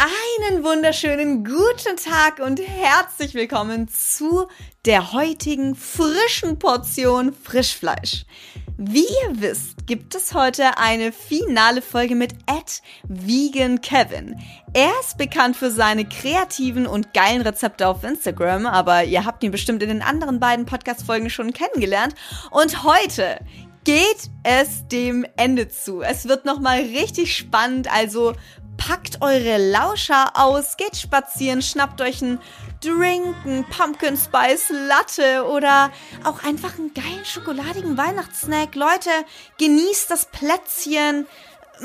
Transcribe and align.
Einen 0.00 0.64
wunderschönen 0.64 1.44
guten 1.44 1.98
Tag 2.02 2.38
und 2.38 2.58
herzlich 2.58 3.34
willkommen 3.34 3.86
zu 3.86 4.46
der 4.86 5.12
heutigen 5.12 5.74
frischen 5.74 6.58
Portion 6.58 7.34
Frischfleisch. 7.34 8.24
Wie 8.78 9.04
ihr 9.04 9.42
wisst, 9.42 9.86
gibt 9.86 10.14
es 10.14 10.32
heute 10.32 10.78
eine 10.78 11.12
finale 11.12 11.82
Folge 11.82 12.14
mit 12.14 12.32
Ed 12.46 12.80
Vegan 13.08 13.82
Kevin. 13.82 14.40
Er 14.72 14.90
ist 15.00 15.18
bekannt 15.18 15.58
für 15.58 15.70
seine 15.70 16.06
kreativen 16.06 16.86
und 16.86 17.12
geilen 17.12 17.42
Rezepte 17.42 17.86
auf 17.86 18.02
Instagram, 18.02 18.64
aber 18.64 19.04
ihr 19.04 19.26
habt 19.26 19.44
ihn 19.44 19.50
bestimmt 19.50 19.82
in 19.82 19.90
den 19.90 20.02
anderen 20.02 20.40
beiden 20.40 20.64
Podcast-Folgen 20.64 21.28
schon 21.28 21.52
kennengelernt. 21.52 22.14
Und 22.50 22.84
heute 22.84 23.38
geht 23.84 24.30
es 24.44 24.88
dem 24.88 25.26
Ende 25.36 25.68
zu. 25.68 26.00
Es 26.00 26.26
wird 26.26 26.46
nochmal 26.46 26.78
richtig 26.78 27.36
spannend, 27.36 27.92
also 27.92 28.32
packt 28.80 29.20
eure 29.20 29.58
Lauscher 29.58 30.32
aus, 30.34 30.78
geht 30.78 30.96
spazieren, 30.96 31.60
schnappt 31.60 32.00
euch 32.00 32.22
einen 32.22 32.40
Drink, 32.80 33.36
einen 33.44 33.64
Pumpkin 33.68 34.16
Spice 34.16 34.70
Latte 34.70 35.44
oder 35.46 35.90
auch 36.24 36.42
einfach 36.42 36.78
einen 36.78 36.94
geilen 36.94 37.24
schokoladigen 37.24 37.98
Weihnachtssnack. 37.98 38.74
Leute, 38.74 39.10
genießt 39.58 40.10
das 40.10 40.24
Plätzchen, 40.24 41.26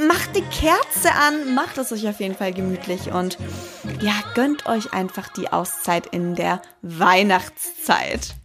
macht 0.07 0.35
die 0.37 0.41
Kerze 0.43 1.11
an, 1.11 1.53
macht 1.53 1.77
es 1.77 1.91
euch 1.91 2.07
auf 2.07 2.21
jeden 2.21 2.35
Fall 2.35 2.53
gemütlich 2.53 3.11
und 3.11 3.37
ja, 3.99 4.13
gönnt 4.33 4.65
euch 4.65 4.93
einfach 4.93 5.27
die 5.27 5.51
Auszeit 5.51 6.07
in 6.07 6.35
der 6.35 6.61
Weihnachtszeit. 6.81 8.35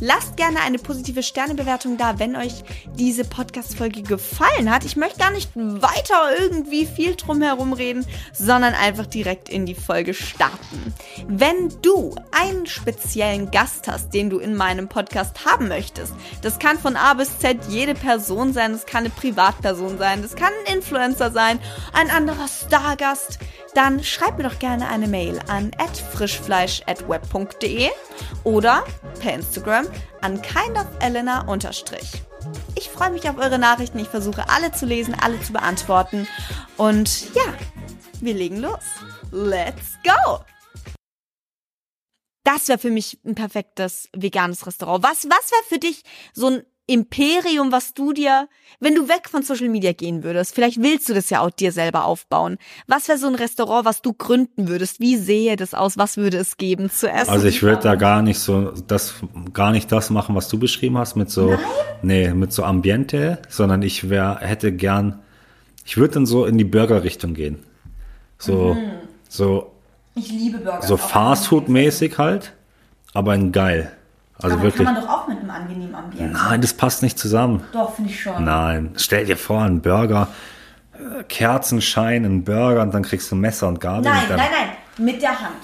Lasst 0.00 0.36
gerne 0.36 0.60
eine 0.60 0.78
positive 0.78 1.22
Sternebewertung 1.24 1.96
da, 1.96 2.18
wenn 2.20 2.36
euch 2.36 2.62
diese 2.94 3.24
Podcast-Folge 3.24 4.02
gefallen 4.02 4.72
hat. 4.72 4.84
Ich 4.84 4.96
möchte 4.96 5.18
gar 5.18 5.32
nicht 5.32 5.50
weiter 5.54 6.38
irgendwie 6.38 6.86
viel 6.86 7.16
drum 7.16 7.42
herum 7.42 7.72
reden, 7.72 8.06
sondern 8.32 8.74
einfach 8.74 9.06
direkt 9.06 9.48
in 9.48 9.66
die 9.66 9.74
Folge 9.74 10.14
starten. 10.14 10.94
Wenn 11.26 11.70
du 11.82 12.14
einen 12.30 12.66
speziellen 12.66 13.50
Gast 13.50 13.88
hast, 13.88 14.14
den 14.14 14.30
du 14.30 14.38
in 14.38 14.54
meinem 14.54 14.88
Podcast 14.88 15.44
haben 15.44 15.66
möchtest, 15.66 16.12
das 16.42 16.60
kann 16.60 16.78
von 16.78 16.94
A 16.96 17.14
bis 17.14 17.38
Z 17.40 17.58
jede 17.68 17.94
Person 17.94 18.52
sein, 18.52 18.72
das 18.72 18.86
kann 18.86 19.00
eine 19.00 19.10
Privatperson 19.10 19.98
sein, 19.98 20.22
das 20.22 20.36
kann 20.36 20.52
ein 20.64 20.76
Influencer 20.76 21.32
sein, 21.32 21.58
ein 21.92 22.10
anderer 22.10 22.46
Stargast, 22.46 23.40
dann 23.74 24.02
schreib 24.04 24.38
mir 24.38 24.44
doch 24.44 24.58
gerne 24.58 24.88
eine 24.88 25.08
Mail 25.08 25.40
an 25.48 25.72
frischfleisch.web.de 26.12 27.90
oder 28.44 28.84
per 29.20 29.34
Instagram 29.34 29.87
an 30.20 30.40
kindofelena 30.42 31.46
Ich 32.74 32.88
freue 32.88 33.10
mich 33.10 33.28
auf 33.28 33.38
eure 33.38 33.58
Nachrichten. 33.58 33.98
Ich 33.98 34.08
versuche 34.08 34.48
alle 34.48 34.72
zu 34.72 34.86
lesen, 34.86 35.14
alle 35.14 35.40
zu 35.40 35.52
beantworten. 35.52 36.26
Und 36.76 37.34
ja, 37.34 37.54
wir 38.20 38.34
legen 38.34 38.58
los. 38.58 38.84
Let's 39.30 39.98
go! 40.04 40.44
Das 42.44 42.68
wäre 42.68 42.78
für 42.78 42.90
mich 42.90 43.18
ein 43.24 43.34
perfektes 43.34 44.08
veganes 44.14 44.66
Restaurant. 44.66 45.04
Was, 45.04 45.24
was 45.24 45.50
wäre 45.50 45.64
für 45.68 45.78
dich 45.78 46.02
so 46.32 46.46
ein 46.46 46.62
Imperium, 46.88 47.70
was 47.70 47.92
du 47.92 48.14
dir, 48.14 48.48
wenn 48.80 48.94
du 48.94 49.08
weg 49.08 49.28
von 49.30 49.42
Social 49.42 49.68
Media 49.68 49.92
gehen 49.92 50.24
würdest, 50.24 50.54
vielleicht 50.54 50.82
willst 50.82 51.08
du 51.08 51.14
das 51.14 51.28
ja 51.28 51.40
auch 51.40 51.50
dir 51.50 51.70
selber 51.70 52.06
aufbauen. 52.06 52.56
Was 52.86 53.08
wäre 53.08 53.18
so 53.18 53.26
ein 53.26 53.34
Restaurant, 53.34 53.84
was 53.84 54.00
du 54.00 54.14
gründen 54.14 54.68
würdest? 54.68 54.98
Wie 54.98 55.16
sähe 55.16 55.56
das 55.56 55.74
aus? 55.74 55.98
Was 55.98 56.16
würde 56.16 56.38
es 56.38 56.56
geben 56.56 56.90
zu 56.90 57.10
essen? 57.10 57.28
Also 57.28 57.46
ich 57.46 57.62
würde 57.62 57.82
da 57.82 57.94
gar 57.94 58.22
nicht 58.22 58.38
so 58.38 58.72
das 58.86 59.14
gar 59.52 59.70
nicht 59.70 59.92
das 59.92 60.08
machen, 60.08 60.34
was 60.34 60.48
du 60.48 60.58
beschrieben 60.58 60.96
hast 60.96 61.14
mit 61.14 61.30
so 61.30 61.50
Nein? 61.50 61.60
nee, 62.02 62.34
mit 62.34 62.54
so 62.54 62.64
Ambiente, 62.64 63.38
sondern 63.50 63.82
ich 63.82 64.08
wär, 64.08 64.38
hätte 64.40 64.72
gern 64.72 65.20
ich 65.84 65.96
würde 65.96 66.14
dann 66.14 66.26
so 66.26 66.44
in 66.44 66.58
die 66.58 66.64
Burger 66.64 67.02
Richtung 67.02 67.34
gehen. 67.34 67.58
So 68.38 68.74
mhm. 68.74 68.90
so 69.28 69.72
ich 70.14 70.30
liebe 70.30 70.58
Burger. 70.58 70.82
So 70.82 70.96
Fastfood 70.96 71.68
mäßig 71.68 72.16
halt, 72.16 72.54
aber 73.12 73.34
in 73.34 73.52
geil. 73.52 73.92
Also 74.40 74.54
Aber 74.54 74.64
wirklich. 74.64 74.86
kann 74.86 74.94
man 74.94 75.02
doch 75.02 75.10
auch 75.10 75.28
mit 75.28 75.38
einem 75.38 75.50
angenehmen 75.50 75.94
Ambiente. 75.94 76.32
Nein, 76.32 76.60
das 76.60 76.72
passt 76.72 77.02
nicht 77.02 77.18
zusammen. 77.18 77.64
Doch, 77.72 77.94
finde 77.94 78.10
ich 78.10 78.22
schon. 78.22 78.44
Nein, 78.44 78.92
stell 78.96 79.26
dir 79.26 79.36
vor, 79.36 79.62
ein 79.62 79.82
Burger, 79.82 80.28
äh, 80.92 81.24
Kerzenschein, 81.24 82.24
ein 82.24 82.44
Burger 82.44 82.82
und 82.82 82.94
dann 82.94 83.02
kriegst 83.02 83.30
du 83.32 83.36
Messer 83.36 83.66
und 83.66 83.80
Gabel. 83.80 84.04
Nein, 84.04 84.24
nein, 84.28 84.38
nein, 84.38 85.04
mit 85.04 85.20
der 85.22 85.40
Hand. 85.40 85.56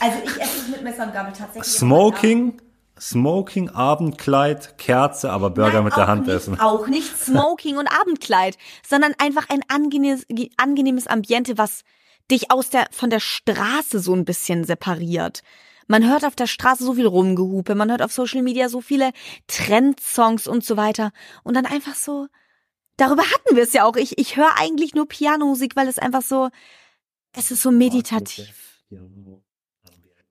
Also 0.00 0.18
ich 0.24 0.40
esse 0.40 0.58
es 0.60 0.68
mit 0.68 0.84
Messer 0.84 1.04
und 1.04 1.12
Gabel 1.12 1.32
tatsächlich. 1.32 1.64
Smoking, 1.64 2.60
Smoking, 3.00 3.70
Abendkleid, 3.70 4.78
Kerze, 4.78 5.30
aber 5.30 5.50
Burger 5.50 5.78
Nein, 5.78 5.84
mit 5.84 5.96
der 5.96 6.06
Hand 6.06 6.26
nicht, 6.26 6.36
essen. 6.36 6.60
Auch 6.60 6.86
nicht 6.86 7.16
Smoking 7.24 7.76
und 7.76 7.88
Abendkleid, 7.88 8.56
sondern 8.88 9.12
einfach 9.18 9.48
ein 9.48 9.62
angenehmes, 9.66 10.24
angenehmes 10.56 11.08
Ambiente, 11.08 11.58
was 11.58 11.82
dich 12.30 12.52
aus 12.52 12.70
der, 12.70 12.86
von 12.92 13.10
der 13.10 13.18
Straße 13.18 13.98
so 13.98 14.14
ein 14.14 14.24
bisschen 14.24 14.62
separiert. 14.62 15.42
Man 15.86 16.08
hört 16.08 16.24
auf 16.24 16.36
der 16.36 16.46
Straße 16.46 16.84
so 16.84 16.94
viel 16.94 17.06
Rumgehupe, 17.06 17.74
man 17.74 17.90
hört 17.90 18.02
auf 18.02 18.12
Social 18.12 18.42
Media 18.42 18.68
so 18.68 18.80
viele 18.80 19.12
Trendsongs 19.46 20.46
und 20.46 20.64
so 20.64 20.76
weiter. 20.76 21.12
Und 21.42 21.54
dann 21.54 21.66
einfach 21.66 21.94
so, 21.94 22.28
darüber 22.96 23.22
hatten 23.22 23.56
wir 23.56 23.62
es 23.62 23.72
ja 23.72 23.84
auch. 23.84 23.96
Ich, 23.96 24.18
ich 24.18 24.36
höre 24.36 24.58
eigentlich 24.58 24.94
nur 24.94 25.08
Pianomusik, 25.08 25.76
weil 25.76 25.88
es 25.88 25.98
einfach 25.98 26.22
so, 26.22 26.48
es 27.32 27.50
ist 27.50 27.62
so 27.62 27.70
meditativ. 27.70 28.82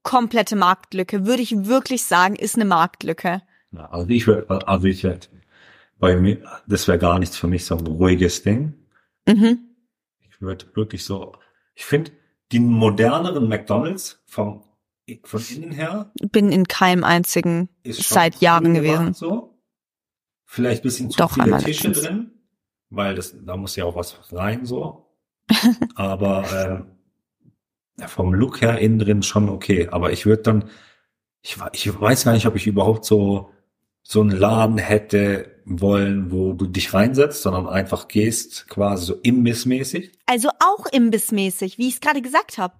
Komplette 0.03 0.56
Marktlücke, 0.56 1.25
würde 1.25 1.41
ich 1.41 1.66
wirklich 1.66 2.03
sagen, 2.03 2.35
ist 2.35 2.56
eine 2.56 2.66
Marktlücke. 2.66 3.41
Also 3.75 4.09
ich 4.09 4.28
würde, 4.28 4.67
also 4.67 4.88
ich 4.88 5.03
hätte, 5.03 5.29
bei 6.00 6.16
mir, 6.16 6.44
das 6.67 6.88
wäre 6.88 6.97
gar 6.97 7.19
nichts 7.19 7.38
für 7.38 7.47
mich, 7.47 7.66
so 7.66 7.78
ein 7.78 7.88
ruhiges 7.88 8.44
Ding. 8.44 8.73
Mhm. 9.28 9.59
Ich 10.19 10.41
würde 10.41 10.66
wirklich 10.75 11.06
so, 11.06 11.34
ich 11.75 11.85
finde, 11.85 12.11
die 12.51 12.59
moderneren 12.59 13.47
McDonalds 13.47 14.22
vom 14.25 14.63
von 15.23 15.44
innen 15.49 15.72
her. 15.72 16.11
Bin 16.31 16.51
in 16.51 16.67
keinem 16.67 17.03
einzigen 17.03 17.69
seit 17.85 18.41
Jahren 18.41 18.73
gewesen. 18.73 19.13
So. 19.13 19.59
Vielleicht 20.45 20.83
bisschen 20.83 21.09
zu 21.09 21.17
Doch, 21.17 21.33
viele 21.33 21.57
Tische 21.57 21.88
letztens. 21.88 22.01
drin, 22.01 22.31
weil 22.89 23.16
das, 23.16 23.35
da 23.45 23.55
muss 23.57 23.75
ja 23.75 23.85
auch 23.85 23.95
was 23.95 24.33
rein 24.33 24.66
so. 24.66 25.07
aber 25.95 26.85
äh, 27.99 28.07
vom 28.07 28.33
Look 28.33 28.61
her 28.61 28.79
innen 28.79 28.99
drin 28.99 29.23
schon 29.23 29.49
okay. 29.49 29.88
Aber 29.89 30.11
ich 30.11 30.25
würde 30.25 30.44
dann, 30.44 30.69
ich, 31.41 31.57
ich 31.73 31.99
weiß 31.99 32.25
gar 32.25 32.33
nicht, 32.33 32.47
ob 32.47 32.55
ich 32.55 32.67
überhaupt 32.67 33.05
so 33.05 33.51
so 34.03 34.22
einen 34.22 34.31
Laden 34.31 34.78
hätte 34.78 35.61
wollen, 35.66 36.31
wo 36.31 36.53
du 36.53 36.66
dich 36.66 36.93
reinsetzt, 36.93 37.43
sondern 37.43 37.67
einfach 37.67 38.07
gehst, 38.07 38.67
quasi 38.67 39.05
so 39.05 39.16
imbissmäßig. 39.22 40.11
Also 40.25 40.49
auch 40.59 40.85
imbissmäßig, 40.88 41.78
wie 41.78 41.88
ich 41.88 41.95
es 41.95 42.01
gerade 42.01 42.22
gesagt 42.22 42.57
habe. 42.57 42.73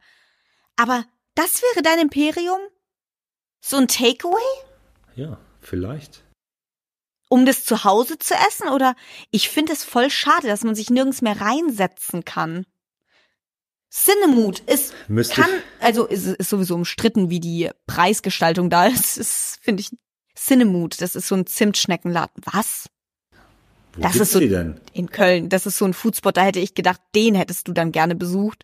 Aber 0.76 1.06
das 1.36 1.62
wäre 1.62 1.84
dein 1.84 2.00
Imperium? 2.00 2.60
So 3.62 3.78
ein 3.78 3.88
Takeaway? 3.88 4.42
Ja, 5.16 5.38
vielleicht. 5.60 6.24
Um 7.30 7.46
das 7.46 7.64
zu 7.64 7.84
Hause 7.84 8.18
zu 8.18 8.34
essen? 8.34 8.70
Oder 8.70 8.96
ich 9.30 9.50
finde 9.50 9.74
es 9.74 9.84
voll 9.84 10.10
schade, 10.10 10.48
dass 10.48 10.64
man 10.64 10.76
sich 10.76 10.90
nirgends 10.90 11.22
mehr 11.22 11.40
reinsetzen 11.40 12.26
kann. 12.26 12.66
Cinemood 13.92 14.60
ist, 14.62 14.94
Müsste 15.10 15.42
kann, 15.42 15.50
also 15.80 16.06
ist, 16.06 16.26
ist 16.26 16.50
sowieso 16.50 16.76
umstritten, 16.76 17.30
wie 17.30 17.42
die 17.42 17.70
Preisgestaltung 17.88 18.70
da 18.70 18.88
ist. 18.88 19.18
ist 19.18 19.60
finde 19.62 19.82
ich, 19.82 19.92
Cinemood, 20.36 21.02
das 21.02 21.16
ist 21.16 21.28
so 21.28 21.36
ein 21.36 21.46
Zimtschneckenladen. 21.46 22.42
Was? 22.52 22.88
Wo 23.94 24.02
das 24.02 24.16
ist 24.16 24.32
so 24.32 24.40
denn? 24.40 24.80
in 24.94 25.10
Köln. 25.10 25.50
Das 25.50 25.66
ist 25.66 25.78
so 25.78 25.86
ein 25.86 25.94
Foodspot. 25.94 26.38
Da 26.38 26.44
hätte 26.44 26.60
ich 26.60 26.74
gedacht, 26.74 27.02
den 27.14 27.36
hättest 27.36 27.68
du 27.68 27.74
dann 27.74 27.92
gerne 27.92 28.16
besucht. 28.16 28.64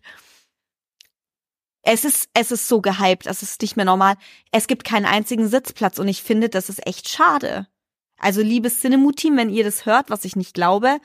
Es 1.90 2.04
ist, 2.04 2.28
es 2.34 2.50
ist 2.52 2.68
so 2.68 2.82
gehypt, 2.82 3.26
es 3.26 3.42
ist 3.42 3.62
nicht 3.62 3.76
mehr 3.76 3.86
normal. 3.86 4.16
Es 4.52 4.66
gibt 4.66 4.84
keinen 4.84 5.06
einzigen 5.06 5.48
Sitzplatz 5.48 5.98
und 5.98 6.06
ich 6.06 6.22
finde, 6.22 6.50
das 6.50 6.68
ist 6.68 6.86
echt 6.86 7.08
schade. 7.08 7.66
Also, 8.18 8.42
liebes 8.42 8.80
Cinemu-Team, 8.80 9.38
wenn 9.38 9.48
ihr 9.48 9.64
das 9.64 9.86
hört, 9.86 10.10
was 10.10 10.26
ich 10.26 10.36
nicht 10.36 10.52
glaube, 10.52 10.98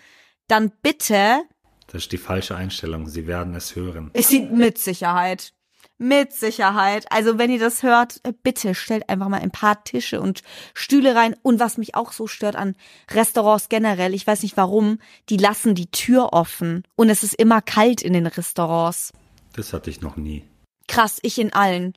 dann 0.50 0.74
bitte. 0.82 1.44
Das 1.88 2.02
ist 2.02 2.12
die 2.12 2.18
falsche 2.18 2.58
Einstellung. 2.58 3.08
Sie 3.08 3.28
werden 3.28 3.56
es 3.56 3.78
hören. 3.78 4.12
Es 4.12 4.28
sieht 4.28 4.52
mit 4.52 4.78
Sicherheit. 4.78 5.54
Mit 6.00 6.34
Sicherheit. 6.34 7.06
Also, 7.12 7.38
wenn 7.38 7.50
ihr 7.50 7.60
das 7.60 7.82
hört, 7.82 8.20
bitte 8.44 8.76
stellt 8.76 9.08
einfach 9.08 9.30
mal 9.30 9.40
ein 9.40 9.52
paar 9.52 9.86
Tische 9.86 10.20
und 10.20 10.42
Stühle 10.74 11.16
rein. 11.16 11.34
Und 11.44 11.62
was 11.62 11.78
mich 11.78 11.96
auch 11.96 12.12
so 12.12 12.28
stört 12.28 12.58
an 12.58 12.76
Restaurants 13.10 13.70
generell, 13.70 14.14
ich 14.14 14.28
weiß 14.28 14.44
nicht 14.44 14.58
warum, 14.58 15.00
die 15.30 15.38
lassen 15.38 15.76
die 15.76 15.90
Tür 15.92 16.34
offen. 16.34 16.84
Und 16.98 17.10
es 17.10 17.24
ist 17.24 17.36
immer 17.36 17.62
kalt 17.62 18.02
in 18.02 18.12
den 18.12 18.28
Restaurants. 18.28 19.14
Das 19.54 19.72
hatte 19.72 19.90
ich 19.90 20.02
noch 20.02 20.18
nie. 20.18 20.44
Krass, 20.88 21.20
ich 21.22 21.40
in 21.40 21.54
allen. 21.54 21.94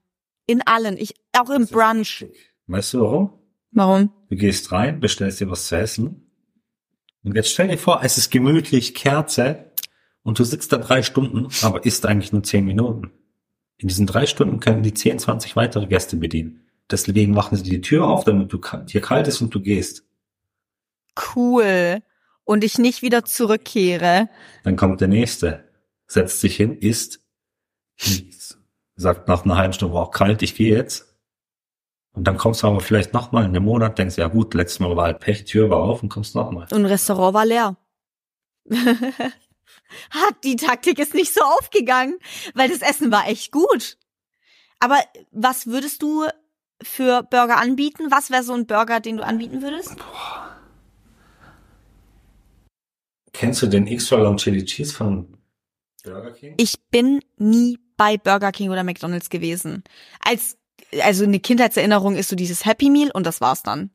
In 0.47 0.63
allen. 0.67 0.97
Ich, 0.97 1.15
auch 1.33 1.51
im 1.51 1.67
Brunch. 1.67 2.27
Weißt 2.67 2.95
du 2.95 3.01
warum? 3.01 3.33
Warum? 3.73 4.13
Du 4.29 4.37
gehst 4.37 4.73
rein, 4.73 5.01
bestellst 5.01 5.41
dir 5.41 5.51
was 5.51 5.69
zu 5.69 5.77
essen. 5.77 6.31
Und 7.23 7.35
jetzt 7.35 7.51
stell 7.51 7.69
dir 7.69 7.79
vor, 7.79 8.01
es 8.03 8.19
ist 8.19 8.31
gemütlich, 8.31 8.95
Kerze. 8.95 9.73
Und 10.23 10.39
du 10.39 10.45
sitzt 10.45 10.73
da 10.73 10.79
drei 10.79 11.03
Stunden, 11.03 11.49
aber 11.63 11.85
isst 11.85 12.07
eigentlich 12.07 12.33
nur 12.33 12.43
zehn 12.43 12.65
Minuten. 12.65 13.13
In 13.79 13.89
diesen 13.89 14.07
drei 14.07 14.27
Stunden 14.27 14.61
können 14.61 14.83
die 14.83 14.95
zehn, 14.95 15.19
zwanzig 15.19 15.55
weitere 15.57 15.87
Gäste 15.87 16.17
bedienen. 16.17 16.67
Deswegen 16.91 17.33
machen 17.33 17.57
sie 17.57 17.65
die 17.65 17.81
Tür 17.81 18.07
auf, 18.07 18.25
damit 18.25 18.53
du 18.53 18.61
dir 18.87 19.01
kalt 19.01 19.29
ist 19.29 19.41
und 19.41 19.55
du 19.55 19.61
gehst. 19.61 20.05
Cool. 21.35 22.01
Und 22.45 22.63
ich 22.63 22.79
nicht 22.79 23.03
wieder 23.03 23.25
zurückkehre. 23.25 24.29
Dann 24.63 24.77
kommt 24.77 25.01
der 25.01 25.09
nächste, 25.09 25.69
setzt 26.07 26.41
sich 26.41 26.57
hin, 26.57 26.79
isst, 26.79 27.21
Sagt 28.97 29.29
nach 29.29 29.45
einer 29.45 29.57
halben 29.57 29.73
Stunde, 29.73 29.95
war 29.95 30.05
auch 30.05 30.11
kalt, 30.11 30.43
ich 30.43 30.55
gehe 30.55 30.75
jetzt. 30.75 31.17
Und 32.13 32.25
dann 32.25 32.39
kommst 32.39 32.63
du 32.63 32.67
aber 32.67 32.81
vielleicht 32.81 33.13
nochmal 33.13 33.45
in 33.45 33.51
einem 33.51 33.65
Monat, 33.65 33.99
denkst, 33.99 34.17
ja 34.17 34.29
gut, 34.29 34.55
letztes 34.55 34.81
Mal 34.81 34.97
war 34.97 35.05
halt 35.05 35.21
Pech, 35.21 35.45
Tür 35.45 35.69
war 35.69 35.79
auf 35.79 36.03
und 36.03 36.09
kommst 36.09 36.35
nochmal. 36.35 36.67
Und 36.73 36.87
Restaurant 36.87 37.35
war 37.35 37.45
leer. 37.45 37.77
Hat 40.11 40.35
die 40.43 40.57
Taktik 40.57 40.99
ist 40.99 41.15
nicht 41.15 41.35
so 41.35 41.43
aufgegangen, 41.43 42.19
weil 42.55 42.71
das 42.71 42.81
Essen 42.81 43.13
war 43.13 43.29
echt 43.29 43.53
gut. 43.53 43.99
Aber 44.81 44.99
was 45.31 45.67
würdest 45.67 46.03
du 46.03 46.25
für 46.83 47.23
Burger 47.23 47.59
anbieten? 47.59 48.11
Was 48.11 48.31
wäre 48.31 48.43
so 48.43 48.55
ein 48.55 48.67
Burger, 48.67 49.01
den 49.01 49.19
du 49.19 49.25
anbieten 49.25 49.63
würdest? 49.63 49.97
Boah. 49.97 50.57
Kennst 53.33 53.61
du 53.61 53.67
den 53.67 53.87
Extra 53.87 54.17
Long 54.17 54.39
Chili 54.39 54.65
Cheese 54.65 54.95
von 54.95 55.37
Burger 56.03 56.33
King? 56.33 56.55
Ich 56.57 56.77
bin 56.91 57.21
nie 57.37 57.79
bei 57.97 58.17
Burger 58.17 58.53
King 58.53 58.71
oder 58.71 58.85
McDonald's 58.85 59.31
gewesen. 59.31 59.85
Als 60.21 60.57
also 61.01 61.25
eine 61.25 61.41
Kindheitserinnerung 61.41 62.17
ist 62.17 62.29
so 62.29 62.37
dieses 62.37 62.65
Happy 62.65 62.91
Meal 62.91 63.11
und 63.13 63.27
das 63.27 63.41
war's 63.41 63.63
dann. 63.63 63.91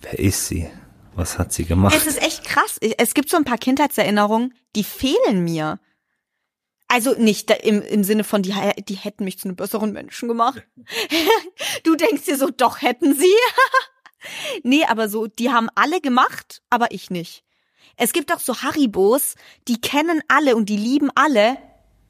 Wer 0.00 0.18
ist 0.18 0.48
sie? 0.48 0.68
Was 1.14 1.38
hat 1.38 1.52
sie 1.52 1.64
gemacht? 1.64 1.94
Es 1.94 2.06
ist 2.06 2.20
echt 2.22 2.44
krass. 2.44 2.78
Es 2.80 3.14
gibt 3.14 3.28
so 3.28 3.36
ein 3.36 3.44
paar 3.44 3.58
Kindheitserinnerungen, 3.58 4.54
die 4.74 4.84
fehlen 4.84 5.44
mir. 5.44 5.78
Also 6.88 7.14
nicht 7.14 7.50
im, 7.50 7.80
im 7.82 8.04
Sinne 8.04 8.24
von, 8.24 8.42
die, 8.42 8.54
die 8.88 8.94
hätten 8.94 9.24
mich 9.24 9.38
zu 9.38 9.48
einem 9.48 9.56
besseren 9.56 9.92
Menschen 9.92 10.28
gemacht. 10.28 10.62
du 11.84 11.96
denkst 11.96 12.24
dir 12.24 12.36
so, 12.36 12.50
doch 12.50 12.82
hätten 12.82 13.14
sie. 13.14 13.34
nee, 14.62 14.84
aber 14.84 15.08
so, 15.08 15.26
die 15.26 15.50
haben 15.50 15.68
alle 15.74 16.00
gemacht, 16.00 16.62
aber 16.70 16.92
ich 16.92 17.10
nicht. 17.10 17.44
Es 17.96 18.12
gibt 18.12 18.32
auch 18.32 18.40
so 18.40 18.62
Haribos, 18.62 19.36
die 19.68 19.80
kennen 19.80 20.22
alle 20.28 20.56
und 20.56 20.68
die 20.68 20.76
lieben 20.76 21.10
alle. 21.14 21.58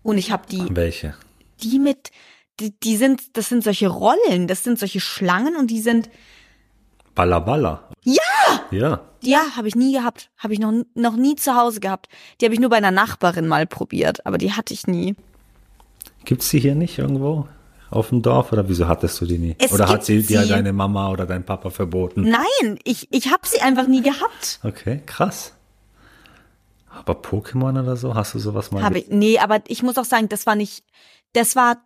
Und 0.02 0.18
ich 0.18 0.30
habe 0.30 0.44
die. 0.50 0.64
Welche? 0.70 1.14
Die 1.62 1.78
mit, 1.78 2.10
die, 2.60 2.78
die 2.80 2.96
sind, 2.96 3.36
das 3.36 3.48
sind 3.48 3.64
solche 3.64 3.88
Rollen, 3.88 4.48
das 4.48 4.64
sind 4.64 4.78
solche 4.78 5.00
Schlangen 5.00 5.56
und 5.56 5.70
die 5.70 5.80
sind. 5.80 6.10
Balla 7.14 7.40
Balla. 7.40 7.88
Ja! 8.02 8.22
Ja. 8.70 9.00
Ja, 9.22 9.42
habe 9.56 9.68
ich 9.68 9.76
nie 9.76 9.92
gehabt. 9.92 10.30
Habe 10.38 10.54
ich 10.54 10.58
noch, 10.58 10.72
noch 10.94 11.16
nie 11.16 11.36
zu 11.36 11.54
Hause 11.54 11.78
gehabt. 11.80 12.08
Die 12.40 12.44
habe 12.44 12.54
ich 12.54 12.60
nur 12.60 12.70
bei 12.70 12.76
einer 12.76 12.90
Nachbarin 12.90 13.46
mal 13.46 13.66
probiert, 13.66 14.26
aber 14.26 14.38
die 14.38 14.52
hatte 14.52 14.74
ich 14.74 14.86
nie. 14.86 15.14
Gibt's 16.24 16.48
die 16.50 16.58
hier 16.58 16.74
nicht 16.74 16.98
irgendwo? 16.98 17.46
Auf 17.90 18.08
dem 18.08 18.22
Dorf 18.22 18.52
oder 18.52 18.68
wieso 18.68 18.88
hattest 18.88 19.20
du 19.20 19.26
die 19.26 19.38
nie? 19.38 19.54
Es 19.58 19.72
oder 19.72 19.88
hat 19.88 20.04
sie 20.04 20.22
dir 20.22 20.46
deine 20.46 20.72
Mama 20.72 21.10
oder 21.10 21.26
dein 21.26 21.44
Papa 21.44 21.70
verboten? 21.70 22.22
Nein, 22.22 22.78
ich, 22.84 23.06
ich 23.12 23.30
habe 23.30 23.46
sie 23.46 23.60
einfach 23.60 23.86
nie 23.86 24.02
gehabt. 24.02 24.60
Okay, 24.64 25.02
krass. 25.04 25.52
Aber 26.92 27.14
Pokémon 27.14 27.80
oder 27.80 27.96
so, 27.96 28.14
hast 28.14 28.34
du 28.34 28.38
sowas 28.38 28.70
mal? 28.70 28.82
Habe 28.82 28.98
ich, 28.98 29.08
nee, 29.08 29.38
aber 29.38 29.62
ich 29.68 29.82
muss 29.82 29.98
auch 29.98 30.04
sagen, 30.04 30.28
das 30.28 30.46
war 30.46 30.54
nicht, 30.54 30.84
das 31.32 31.56
war, 31.56 31.78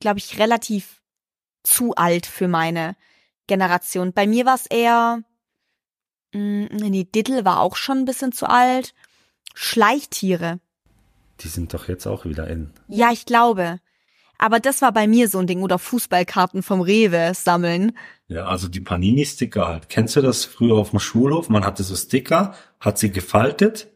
glaube 0.00 0.18
ich, 0.18 0.38
relativ 0.38 1.02
zu 1.62 1.94
alt 1.94 2.26
für 2.26 2.48
meine 2.48 2.96
Generation. 3.46 4.12
Bei 4.12 4.26
mir 4.26 4.46
war 4.46 4.54
es 4.54 4.66
eher, 4.66 5.22
mh, 6.32 6.40
mm, 6.40 6.76
nee, 6.76 7.04
Diddle 7.04 7.44
war 7.44 7.60
auch 7.60 7.76
schon 7.76 7.98
ein 7.98 8.04
bisschen 8.04 8.32
zu 8.32 8.48
alt. 8.48 8.94
Schleichtiere. 9.54 10.60
Die 11.40 11.48
sind 11.48 11.74
doch 11.74 11.88
jetzt 11.88 12.06
auch 12.06 12.24
wieder 12.24 12.46
in. 12.46 12.70
Ja, 12.88 13.10
ich 13.12 13.26
glaube. 13.26 13.80
Aber 14.38 14.60
das 14.60 14.80
war 14.80 14.92
bei 14.92 15.06
mir 15.06 15.28
so 15.28 15.38
ein 15.38 15.46
Ding. 15.46 15.62
Oder 15.62 15.78
Fußballkarten 15.78 16.62
vom 16.62 16.80
Rewe 16.80 17.32
sammeln. 17.34 17.96
Ja, 18.28 18.46
also 18.46 18.68
die 18.68 18.80
Panini-Sticker 18.80 19.66
halt. 19.66 19.88
Kennst 19.88 20.16
du 20.16 20.22
das 20.22 20.44
früher 20.44 20.76
auf 20.76 20.90
dem 20.90 21.00
Schulhof? 21.00 21.48
Man 21.48 21.64
hatte 21.64 21.82
so 21.82 21.96
Sticker, 21.96 22.54
hat 22.78 22.98
sie 22.98 23.10
gefaltet, 23.10 23.88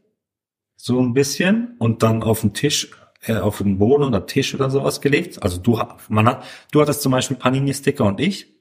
so 0.85 1.01
ein 1.01 1.15
bisschen, 1.15 1.77
und 1.79 2.03
dann 2.03 2.23
auf 2.23 2.43
den 2.43 2.53
Tisch, 2.53 2.91
äh, 3.23 3.37
auf 3.37 3.57
den 3.57 3.79
Boden 3.79 4.05
oder 4.05 4.27
Tisch 4.27 4.55
oder 4.55 4.69
sowas 4.69 5.01
gelegt. 5.01 5.43
Also 5.43 5.57
du, 5.57 5.81
man 6.11 6.27
hat, 6.27 6.45
du 6.73 6.83
hattest 6.83 7.01
zum 7.01 7.11
Beispiel 7.11 7.39
Panini-Sticker 7.39 8.05
und 8.05 8.21
ich. 8.21 8.53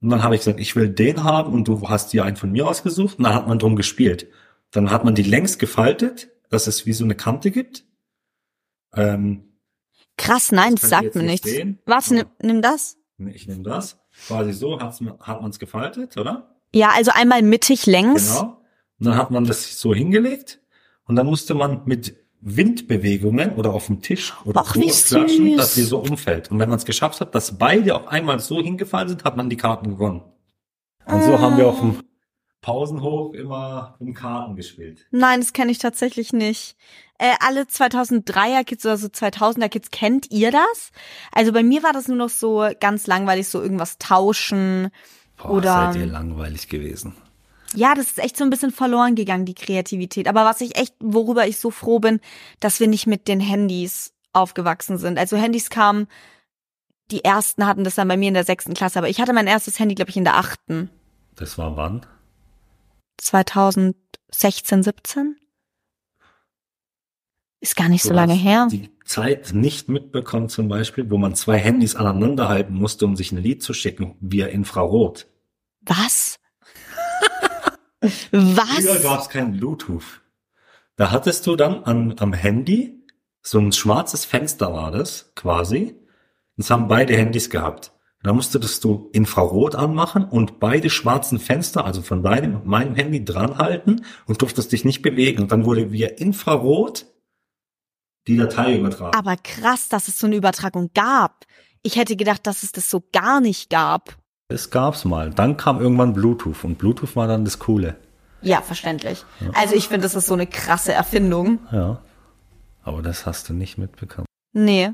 Und 0.00 0.08
dann 0.08 0.22
habe 0.22 0.36
ich 0.36 0.40
gesagt, 0.40 0.58
ich 0.58 0.74
will 0.74 0.88
den 0.88 1.22
haben 1.22 1.52
und 1.52 1.68
du 1.68 1.86
hast 1.86 2.14
dir 2.14 2.24
einen 2.24 2.36
von 2.36 2.50
mir 2.50 2.66
ausgesucht. 2.66 3.18
Und 3.18 3.24
dann 3.24 3.34
hat 3.34 3.46
man 3.46 3.58
drum 3.58 3.76
gespielt. 3.76 4.26
Dann 4.70 4.90
hat 4.90 5.04
man 5.04 5.14
die 5.14 5.22
längs 5.22 5.58
gefaltet, 5.58 6.30
dass 6.48 6.66
es 6.66 6.86
wie 6.86 6.94
so 6.94 7.04
eine 7.04 7.14
Kante 7.14 7.50
gibt. 7.50 7.84
Ähm, 8.94 9.58
Krass, 10.16 10.50
nein, 10.50 10.76
das 10.76 10.88
sagt 10.88 11.14
mir 11.14 11.24
nichts. 11.24 11.46
Sehen. 11.46 11.78
Was, 11.84 12.10
nimm, 12.10 12.24
nimm 12.40 12.62
das? 12.62 12.96
Ich 13.18 13.46
nehme 13.46 13.64
das. 13.64 14.00
Quasi 14.28 14.54
so 14.54 14.80
hat's, 14.80 15.02
hat 15.20 15.42
man 15.42 15.50
es 15.50 15.58
gefaltet, 15.58 16.16
oder? 16.16 16.56
Ja, 16.72 16.92
also 16.94 17.10
einmal 17.14 17.42
mittig 17.42 17.84
längs. 17.84 18.38
Genau. 18.38 18.62
Und 18.98 19.06
dann 19.08 19.18
hat 19.18 19.30
man 19.30 19.44
das 19.44 19.78
so 19.78 19.94
hingelegt 19.94 20.62
und 21.06 21.16
dann 21.16 21.26
musste 21.26 21.54
man 21.54 21.82
mit 21.84 22.16
Windbewegungen 22.40 23.54
oder 23.54 23.72
auf 23.72 23.86
dem 23.86 24.02
Tisch 24.02 24.34
oder 24.44 24.62
Ach, 24.64 24.72
klatschen, 24.74 25.56
dass 25.56 25.74
sie 25.74 25.82
so 25.82 25.98
umfällt. 25.98 26.50
Und 26.50 26.58
wenn 26.58 26.68
man 26.68 26.78
es 26.78 26.84
geschafft 26.84 27.20
hat, 27.20 27.34
dass 27.34 27.56
beide 27.56 27.94
auf 27.94 28.08
einmal 28.08 28.38
so 28.38 28.60
hingefallen 28.60 29.08
sind, 29.08 29.24
hat 29.24 29.36
man 29.36 29.48
die 29.48 29.56
Karten 29.56 29.90
gewonnen. 29.90 30.22
Und 31.06 31.22
so 31.22 31.38
haben 31.38 31.56
wir 31.56 31.68
auf 31.68 31.80
dem 31.80 32.00
Pausenhof 32.60 33.34
immer 33.34 33.96
um 33.98 34.14
Karten 34.14 34.56
gespielt. 34.56 35.06
Nein, 35.10 35.40
das 35.40 35.52
kenne 35.52 35.70
ich 35.70 35.78
tatsächlich 35.78 36.32
nicht. 36.32 36.76
Äh, 37.18 37.34
alle 37.40 37.62
2003er 37.62 38.64
Kids 38.64 38.84
oder 38.84 38.96
so 38.96 39.06
2000er 39.06 39.68
Kids, 39.68 39.90
kennt 39.90 40.30
ihr 40.30 40.50
das? 40.50 40.90
Also 41.30 41.52
bei 41.52 41.62
mir 41.62 41.82
war 41.82 41.92
das 41.92 42.08
nur 42.08 42.16
noch 42.16 42.30
so 42.30 42.68
ganz 42.80 43.06
langweilig, 43.06 43.48
so 43.48 43.62
irgendwas 43.62 43.98
tauschen 43.98 44.90
Boah, 45.36 45.50
oder. 45.50 45.92
Seid 45.92 45.96
ihr 45.96 46.06
langweilig 46.06 46.68
gewesen? 46.68 47.14
Ja, 47.74 47.94
das 47.94 48.06
ist 48.06 48.18
echt 48.18 48.36
so 48.36 48.44
ein 48.44 48.50
bisschen 48.50 48.70
verloren 48.70 49.14
gegangen, 49.14 49.46
die 49.46 49.54
Kreativität. 49.54 50.28
Aber 50.28 50.44
was 50.44 50.60
ich 50.60 50.76
echt, 50.76 50.94
worüber 51.00 51.46
ich 51.46 51.58
so 51.58 51.70
froh 51.70 51.98
bin, 51.98 52.20
dass 52.60 52.80
wir 52.80 52.88
nicht 52.88 53.06
mit 53.06 53.28
den 53.28 53.40
Handys 53.40 54.12
aufgewachsen 54.32 54.98
sind. 54.98 55.18
Also 55.18 55.36
Handys 55.36 55.70
kamen, 55.70 56.06
die 57.10 57.24
ersten 57.24 57.66
hatten 57.66 57.84
das 57.84 57.94
dann 57.94 58.08
bei 58.08 58.16
mir 58.16 58.28
in 58.28 58.34
der 58.34 58.44
sechsten 58.44 58.74
Klasse, 58.74 58.98
aber 58.98 59.08
ich 59.08 59.20
hatte 59.20 59.32
mein 59.32 59.46
erstes 59.46 59.78
Handy, 59.78 59.94
glaube 59.94 60.10
ich, 60.10 60.16
in 60.16 60.24
der 60.24 60.36
achten. 60.36 60.90
Das 61.36 61.58
war 61.58 61.76
wann? 61.76 62.06
2016, 63.18 64.82
17? 64.82 65.36
Ist 67.60 67.76
gar 67.76 67.88
nicht 67.88 68.04
du 68.04 68.08
so 68.08 68.14
lange 68.14 68.34
her. 68.34 68.68
Die 68.70 68.90
Zeit 69.04 69.52
nicht 69.54 69.88
mitbekommen 69.88 70.48
zum 70.48 70.68
Beispiel, 70.68 71.10
wo 71.10 71.16
man 71.16 71.34
zwei 71.34 71.58
Handys 71.58 71.96
aneinander 71.96 72.48
halten 72.48 72.74
musste, 72.74 73.06
um 73.06 73.16
sich 73.16 73.32
ein 73.32 73.38
Lied 73.38 73.62
zu 73.62 73.72
schicken, 73.72 74.16
via 74.20 74.46
Infrarot. 74.46 75.26
Was? 75.80 76.38
Was? 78.32 78.68
Früher 78.70 78.98
gab 79.00 79.20
es 79.20 79.28
kein 79.28 79.56
Bluetooth. 79.56 80.20
Da 80.96 81.10
hattest 81.10 81.46
du 81.46 81.56
dann 81.56 81.84
an, 81.84 82.16
am 82.18 82.32
Handy 82.32 83.04
so 83.42 83.58
ein 83.58 83.72
schwarzes 83.72 84.24
Fenster 84.24 84.72
war 84.72 84.90
das 84.90 85.32
quasi. 85.34 85.96
Das 86.56 86.70
haben 86.70 86.88
beide 86.88 87.16
Handys 87.16 87.50
gehabt. 87.50 87.92
Da 88.22 88.32
musstest 88.32 88.82
du 88.84 89.10
Infrarot 89.12 89.74
anmachen 89.74 90.24
und 90.24 90.58
beide 90.58 90.88
schwarzen 90.88 91.38
Fenster, 91.38 91.84
also 91.84 92.00
von 92.00 92.22
deinem 92.22 92.54
und 92.54 92.66
meinem 92.66 92.94
Handy 92.94 93.22
dranhalten 93.22 94.06
und 94.26 94.40
durftest 94.40 94.72
dich 94.72 94.86
nicht 94.86 95.02
bewegen. 95.02 95.42
Und 95.42 95.52
dann 95.52 95.66
wurde 95.66 95.92
via 95.92 96.08
Infrarot 96.08 97.04
die 98.26 98.38
Datei 98.38 98.78
übertragen. 98.78 99.14
Aber 99.14 99.36
krass, 99.36 99.90
dass 99.90 100.08
es 100.08 100.18
so 100.18 100.26
eine 100.26 100.36
Übertragung 100.36 100.90
gab. 100.94 101.44
Ich 101.82 101.96
hätte 101.96 102.16
gedacht, 102.16 102.46
dass 102.46 102.62
es 102.62 102.72
das 102.72 102.90
so 102.90 103.02
gar 103.12 103.42
nicht 103.42 103.68
gab. 103.68 104.16
Es 104.48 104.70
gab's 104.70 105.04
mal. 105.04 105.28
Dann 105.28 105.58
kam 105.58 105.78
irgendwann 105.78 106.14
Bluetooth 106.14 106.64
und 106.64 106.78
Bluetooth 106.78 107.16
war 107.16 107.28
dann 107.28 107.44
das 107.44 107.58
Coole. 107.58 107.98
Ja, 108.44 108.62
verständlich. 108.62 109.24
Ja. 109.40 109.48
Also 109.54 109.74
ich 109.74 109.88
finde, 109.88 110.02
das 110.02 110.14
ist 110.14 110.26
so 110.26 110.34
eine 110.34 110.46
krasse 110.46 110.92
Erfindung. 110.92 111.58
Ja. 111.72 112.00
Aber 112.82 113.02
das 113.02 113.26
hast 113.26 113.48
du 113.48 113.54
nicht 113.54 113.78
mitbekommen. 113.78 114.26
Nee. 114.52 114.92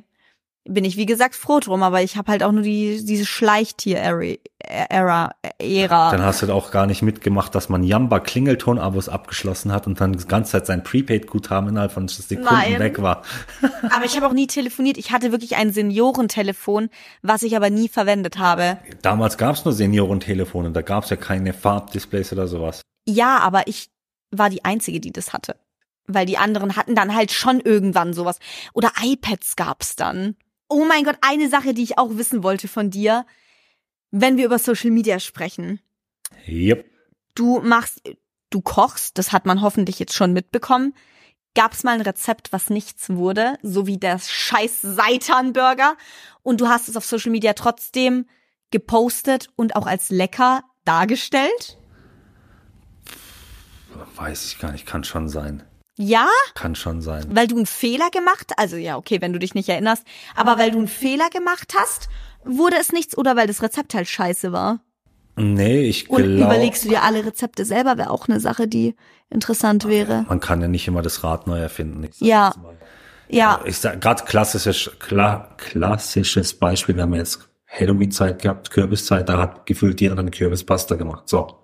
Bin 0.65 0.85
ich, 0.85 0.99
wie 0.99 1.07
gesagt, 1.07 1.35
froh 1.35 1.59
drum, 1.59 1.83
aber 1.83 2.03
ich 2.03 2.17
habe 2.17 2.31
halt 2.31 2.43
auch 2.43 2.53
nur 2.53 2.63
die, 2.63 3.05
diese 3.05 3.25
Schleichtier-Ära. 3.25 5.31
Ära. 5.59 6.11
Dann 6.11 6.23
hast 6.23 6.43
du 6.43 6.53
auch 6.53 6.71
gar 6.71 6.87
nicht 6.87 7.03
mitgemacht, 7.03 7.55
dass 7.55 7.71
man 7.71 7.83
Jamba 7.83 8.21
Klingelton-Abos 8.21 9.09
abgeschlossen 9.09 9.73
hat 9.73 9.87
und 9.87 10.01
dann 10.01 10.13
die 10.13 10.27
ganze 10.27 10.53
Zeit 10.53 10.67
sein 10.67 10.85
Prepaid-Guthaben 10.85 11.71
innerhalb 11.71 11.93
von 11.93 12.09
Sekunden 12.09 12.45
Nein. 12.45 12.79
weg 12.79 13.01
war. 13.01 13.23
aber 13.91 14.05
ich 14.05 14.17
habe 14.17 14.27
auch 14.27 14.33
nie 14.33 14.47
telefoniert. 14.47 14.99
Ich 14.99 15.13
hatte 15.13 15.33
wirklich 15.33 15.57
ein 15.57 15.73
Seniorentelefon, 15.73 16.91
was 17.23 17.43
ich 17.43 17.57
aber 17.57 17.71
nie 17.71 17.89
verwendet 17.89 18.39
habe. 18.39 18.79
Damals 19.03 19.39
gab 19.39 19.57
es 19.57 19.65
nur 19.65 19.73
Seniorentelefone, 19.73 20.73
da 20.73 20.83
gab 20.83 21.05
es 21.05 21.11
ja 21.11 21.17
keine 21.17 21.55
Farbdisplays 21.55 22.33
oder 22.33 22.47
sowas. 22.47 22.83
Ja, 23.11 23.39
aber 23.39 23.67
ich 23.67 23.91
war 24.31 24.51
die 24.51 24.65
Einzige, 24.65 25.01
die 25.01 25.13
das 25.13 25.33
hatte. 25.33 25.57
Weil 26.07 26.27
die 26.27 26.39
anderen 26.39 26.77
hatten 26.77 26.95
dann 26.95 27.15
halt 27.15 27.33
schon 27.33 27.61
irgendwann 27.61 28.15
sowas. 28.15 28.39
Oder 28.73 28.93
iPads 29.03 29.57
gab's 29.57 29.97
dann. 29.97 30.37
Oh 30.69 30.85
mein 30.85 31.05
Gott, 31.05 31.19
eine 31.21 31.49
Sache, 31.49 31.75
die 31.75 31.83
ich 31.83 31.99
auch 31.99 32.17
wissen 32.17 32.43
wollte 32.43 32.69
von 32.69 32.91
dir, 32.91 33.27
wenn 34.11 34.37
wir 34.37 34.47
über 34.47 34.59
Social 34.59 34.91
Media 34.91 35.19
sprechen. 35.19 35.81
Yep. 36.47 36.85
Du 37.35 37.61
machst, 37.61 38.03
du 38.51 38.61
kochst, 38.61 39.19
das 39.19 39.33
hat 39.33 39.47
man 39.47 39.63
hoffentlich 39.63 39.99
jetzt 39.99 40.15
schon 40.15 40.33
mitbekommen. 40.33 40.95
Gab's 41.55 41.83
mal 41.83 41.95
ein 41.95 42.01
Rezept, 42.01 42.53
was 42.53 42.71
nichts 42.71 43.11
wurde, 43.11 43.59
so 43.63 43.89
wie 43.89 43.99
der 43.99 44.21
scheiß 44.21 44.83
Seitan-Burger, 44.83 45.97
und 46.43 46.61
du 46.61 46.69
hast 46.69 46.89
es 46.89 46.97
auf 46.97 47.05
Social 47.05 47.33
Media 47.33 47.55
trotzdem 47.55 48.27
gepostet 48.71 49.49
und 49.57 49.75
auch 49.75 49.87
als 49.87 50.11
lecker 50.11 50.63
dargestellt? 50.85 51.80
Weiß 54.17 54.47
ich 54.47 54.59
gar 54.59 54.73
nicht, 54.73 54.87
kann 54.87 55.05
schon 55.05 55.29
sein. 55.29 55.63
Ja? 55.97 56.29
Kann 56.55 56.75
schon 56.75 57.03
sein. 57.03 57.25
Weil 57.31 57.47
du 57.47 57.57
einen 57.57 57.67
Fehler 57.67 58.11
gemacht, 58.11 58.53
also 58.57 58.77
ja, 58.77 58.97
okay, 58.97 59.21
wenn 59.21 59.33
du 59.33 59.39
dich 59.39 59.55
nicht 59.55 59.69
erinnerst, 59.69 60.05
aber 60.35 60.59
weil 60.59 60.71
du 60.71 60.79
einen 60.79 60.89
Fehler 60.89 61.29
gemacht 61.31 61.75
hast, 61.77 62.09
wurde 62.45 62.77
es 62.81 62.93
nichts 62.93 63.19
oder 63.19 63.37
weil 63.37 63.47
das 63.47 63.63
Rezept 63.63 63.95
halt 63.95 64.09
scheiße 64.09 64.53
war? 64.53 64.81
Nee, 65.37 65.83
ich 65.83 66.07
glaube. 66.07 66.25
Und 66.25 66.39
überlegst 66.39 66.85
du 66.85 66.89
dir 66.89 67.03
alle 67.03 67.25
Rezepte 67.25 67.65
selber, 67.65 67.99
wäre 67.99 68.11
auch 68.11 68.29
eine 68.29 68.41
Sache, 68.41 68.67
die 68.67 68.95
interessant 69.31 69.87
wäre. 69.87 70.25
Man 70.29 70.41
kann 70.41 70.61
ja 70.61 70.69
nicht 70.69 70.89
immer 70.89 71.03
das 71.03 71.23
Rad 71.23 71.47
neu 71.47 71.59
erfinden. 71.59 72.09
Ja. 72.19 72.53
Ja. 73.29 73.61
Ich 73.65 73.79
sag 73.79 74.01
gerade 74.01 74.25
klassisches, 74.25 74.91
kla 74.99 75.55
klassisches 75.57 76.59
Beispiel, 76.59 76.97
wir 76.97 77.05
haben 77.05 77.15
jetzt 77.15 77.49
Halloween-Zeit 77.69 78.43
gehabt, 78.43 78.71
Kürbiszeit, 78.71 79.29
da 79.29 79.39
hat 79.39 79.67
gefühlt 79.67 80.01
jeder 80.01 80.19
eine 80.19 80.31
Kürbispasta 80.31 80.97
gemacht. 80.97 81.29
So. 81.29 81.60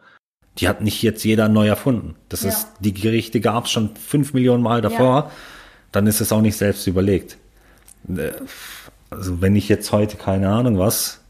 Die 0.59 0.69
hat 0.69 0.81
nicht 0.81 1.03
jetzt 1.03 1.25
jeder 1.25 1.49
neu 1.49 1.67
erfunden. 1.67 2.15
Das 2.29 2.43
ja. 2.43 2.49
ist, 2.49 2.69
die 2.81 2.95
Gerichte 2.95 3.41
gab's 3.41 3.71
schon 3.71 3.95
fünf 3.97 4.33
Millionen 4.33 4.63
Mal 4.63 4.81
davor. 4.81 5.17
Ja. 5.17 5.31
Dann 5.93 6.07
ist 6.07 6.21
es 6.21 6.33
auch 6.33 6.41
nicht 6.41 6.57
selbst 6.57 6.87
überlegt. 6.87 7.37
Äh, 8.09 8.33
also 9.11 9.41
wenn 9.41 9.55
ich 9.57 9.69
jetzt 9.69 9.93
heute 9.93 10.17
keine 10.17 10.49
Ahnung 10.49 10.79
was, 10.79 11.21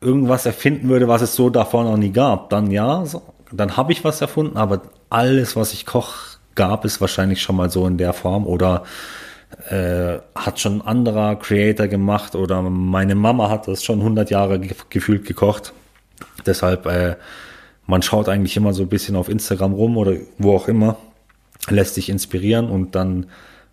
irgendwas 0.00 0.46
erfinden 0.46 0.88
würde, 0.88 1.08
was 1.08 1.22
es 1.22 1.34
so 1.34 1.50
davor 1.50 1.84
noch 1.84 1.96
nie 1.96 2.12
gab, 2.12 2.50
dann 2.50 2.70
ja, 2.70 3.04
so, 3.06 3.22
dann 3.52 3.76
habe 3.76 3.92
ich 3.92 4.04
was 4.04 4.20
erfunden, 4.20 4.56
aber 4.56 4.82
alles, 5.10 5.56
was 5.56 5.72
ich 5.72 5.86
koche, 5.86 6.38
gab 6.54 6.84
es 6.84 7.00
wahrscheinlich 7.00 7.42
schon 7.42 7.56
mal 7.56 7.70
so 7.70 7.86
in 7.86 7.98
der 7.98 8.12
Form 8.12 8.46
oder 8.46 8.84
äh, 9.68 10.18
hat 10.34 10.60
schon 10.60 10.80
ein 10.80 10.86
anderer 10.86 11.36
Creator 11.36 11.86
gemacht 11.86 12.34
oder 12.34 12.62
meine 12.62 13.14
Mama 13.14 13.50
hat 13.50 13.68
das 13.68 13.84
schon 13.84 14.00
100 14.00 14.30
Jahre 14.30 14.58
ge 14.58 14.74
gefühlt 14.90 15.26
gekocht. 15.26 15.72
Deshalb, 16.46 16.86
äh, 16.86 17.16
man 17.86 18.02
schaut 18.02 18.28
eigentlich 18.28 18.56
immer 18.56 18.72
so 18.72 18.82
ein 18.82 18.88
bisschen 18.88 19.16
auf 19.16 19.28
Instagram 19.28 19.72
rum 19.72 19.96
oder 19.96 20.14
wo 20.38 20.54
auch 20.54 20.68
immer, 20.68 20.96
lässt 21.68 21.94
sich 21.94 22.08
inspirieren 22.08 22.68
und 22.68 22.94
dann 22.94 23.26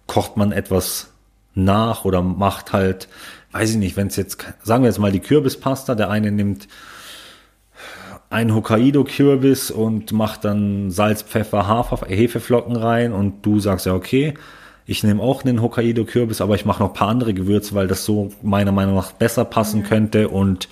kocht 0.08 0.38
man 0.38 0.52
etwas 0.52 1.10
nach 1.56 2.06
oder 2.06 2.22
macht 2.22 2.74
halt, 2.74 3.08
weiß 3.52 3.72
ich 3.72 3.78
nicht, 3.78 3.98
wenn 3.98 4.08
es 4.08 4.16
jetzt, 4.16 4.46
sagen 4.64 4.84
wir 4.84 4.90
jetzt 4.90 5.00
mal 5.00 5.12
die 5.12 5.20
Kürbispasta, 5.20 5.96
der 5.96 6.10
eine 6.10 6.32
nimmt 6.32 6.68
ein 8.30 8.56
Hokkaido-Kürbis 8.56 9.70
und 9.70 10.12
macht 10.12 10.44
dann 10.44 10.90
Salz, 10.90 11.22
Pfeffer, 11.22 11.68
Hafer, 11.68 12.08
Hefeflocken 12.08 12.76
rein 12.76 13.14
und 13.14 13.46
du 13.46 13.60
sagst 13.60 13.86
ja, 13.86 13.94
okay, 13.94 14.34
ich 14.86 15.04
nehme 15.04 15.22
auch 15.22 15.44
einen 15.44 15.62
Hokkaido-Kürbis, 15.62 16.42
aber 16.42 16.56
ich 16.56 16.66
mache 16.66 16.82
noch 16.82 16.94
paar 16.94 17.10
andere 17.10 17.34
Gewürze, 17.36 17.76
weil 17.76 17.88
das 17.88 18.06
so 18.06 18.32
meiner 18.42 18.72
Meinung 18.72 18.96
nach 18.96 19.12
besser 19.12 19.46
passen 19.46 19.84
könnte 19.84 20.30
und 20.30 20.68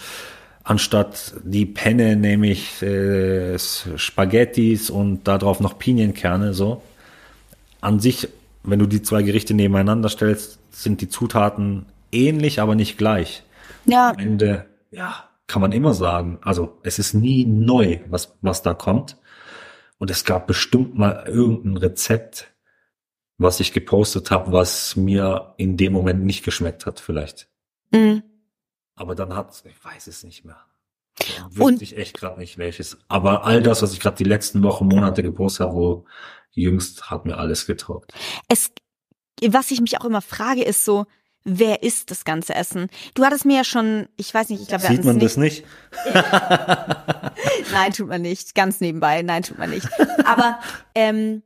anstatt 0.71 1.33
die 1.43 1.65
Penne 1.65 2.15
nehme 2.15 2.47
ich 2.47 2.81
äh, 2.81 3.59
Spaghettis 3.59 4.89
und 4.89 5.27
darauf 5.27 5.59
noch 5.59 5.77
Pinienkerne, 5.77 6.53
so. 6.53 6.81
An 7.81 7.99
sich, 7.99 8.29
wenn 8.63 8.79
du 8.79 8.85
die 8.85 9.01
zwei 9.01 9.21
Gerichte 9.21 9.53
nebeneinander 9.53 10.07
stellst, 10.07 10.59
sind 10.71 11.01
die 11.01 11.09
Zutaten 11.09 11.87
ähnlich, 12.13 12.61
aber 12.61 12.75
nicht 12.75 12.97
gleich. 12.97 13.43
Ja. 13.83 14.11
Am 14.11 14.19
Ende, 14.19 14.65
ja, 14.91 15.25
kann 15.45 15.61
man 15.61 15.73
immer 15.73 15.93
sagen. 15.93 16.39
Also 16.41 16.77
es 16.83 16.99
ist 16.99 17.15
nie 17.15 17.43
neu, 17.43 17.99
was, 18.07 18.37
was 18.41 18.63
da 18.63 18.73
kommt. 18.73 19.17
Und 19.97 20.09
es 20.09 20.23
gab 20.23 20.47
bestimmt 20.47 20.97
mal 20.97 21.25
irgendein 21.27 21.75
Rezept, 21.75 22.47
was 23.37 23.59
ich 23.59 23.73
gepostet 23.73 24.31
habe, 24.31 24.53
was 24.53 24.95
mir 24.95 25.53
in 25.57 25.75
dem 25.75 25.91
Moment 25.91 26.23
nicht 26.23 26.45
geschmeckt 26.45 26.85
hat, 26.85 27.01
vielleicht. 27.01 27.49
Mhm. 27.91 28.23
Aber 28.95 29.15
dann 29.15 29.35
hat, 29.35 29.63
ich 29.65 29.83
weiß 29.83 30.07
es 30.07 30.23
nicht 30.23 30.45
mehr. 30.45 30.65
Wüsste 31.49 31.63
und 31.63 31.81
ich 31.81 31.97
echt 31.97 32.17
gerade 32.17 32.39
nicht 32.39 32.57
welches. 32.57 32.97
Aber 33.07 33.43
all 33.45 33.61
das, 33.61 33.81
was 33.81 33.93
ich 33.93 33.99
gerade 33.99 34.17
die 34.17 34.23
letzten 34.23 34.63
Wochen, 34.63 34.87
Monate 34.87 35.23
gepostet 35.23 35.67
habe, 35.67 35.75
wo 35.75 36.05
jüngst 36.51 37.09
hat 37.09 37.25
mir 37.25 37.37
alles 37.37 37.65
getaugt. 37.65 38.13
Es, 38.47 38.71
was 39.45 39.71
ich 39.71 39.81
mich 39.81 39.99
auch 39.99 40.05
immer 40.05 40.21
frage, 40.21 40.63
ist 40.63 40.85
so, 40.85 41.05
wer 41.43 41.83
isst 41.83 42.11
das 42.11 42.23
ganze 42.23 42.53
Essen? 42.55 42.87
Du 43.13 43.25
hattest 43.25 43.45
mir 43.45 43.57
ja 43.57 43.63
schon, 43.63 44.07
ich 44.17 44.33
weiß 44.33 44.49
nicht, 44.49 44.61
ich 44.61 44.67
glaube, 44.67 44.85
sieht 44.85 45.03
man 45.03 45.19
das 45.19 45.37
nicht? 45.37 45.65
Nein, 47.71 47.93
tut 47.95 48.07
man 48.07 48.21
nicht. 48.21 48.55
Ganz 48.55 48.81
nebenbei, 48.81 49.21
nein, 49.21 49.43
tut 49.43 49.57
man 49.57 49.69
nicht. 49.69 49.87
Aber 50.25 50.59
ähm, 50.93 51.41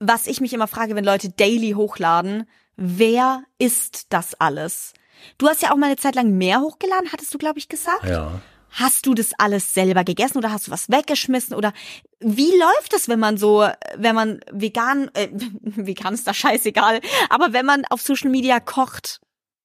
was 0.00 0.26
ich 0.26 0.40
mich 0.40 0.52
immer 0.52 0.66
frage, 0.66 0.94
wenn 0.94 1.04
Leute 1.04 1.30
daily 1.30 1.72
hochladen, 1.72 2.48
wer 2.76 3.44
isst 3.58 4.12
das 4.12 4.34
alles? 4.34 4.92
Du 5.38 5.48
hast 5.48 5.62
ja 5.62 5.72
auch 5.72 5.76
mal 5.76 5.86
eine 5.86 5.96
Zeit 5.96 6.14
lang 6.14 6.36
mehr 6.36 6.60
hochgeladen, 6.60 7.12
hattest 7.12 7.32
du, 7.34 7.38
glaube 7.38 7.58
ich, 7.58 7.68
gesagt. 7.68 8.04
Ja. 8.06 8.40
Hast 8.70 9.06
du 9.06 9.14
das 9.14 9.30
alles 9.38 9.72
selber 9.72 10.02
gegessen 10.02 10.38
oder 10.38 10.50
hast 10.50 10.66
du 10.66 10.72
was 10.72 10.90
weggeschmissen 10.90 11.54
oder 11.54 11.72
wie 12.18 12.50
läuft 12.50 12.92
es, 12.94 13.08
wenn 13.08 13.20
man 13.20 13.36
so, 13.36 13.68
wenn 13.96 14.14
man 14.14 14.40
vegan, 14.50 15.10
äh, 15.14 15.28
vegan 15.62 16.14
ist 16.14 16.26
da 16.26 16.34
scheißegal, 16.34 17.00
aber 17.30 17.52
wenn 17.52 17.66
man 17.66 17.84
auf 17.90 18.00
Social 18.00 18.30
Media 18.30 18.58
kocht? 18.58 19.20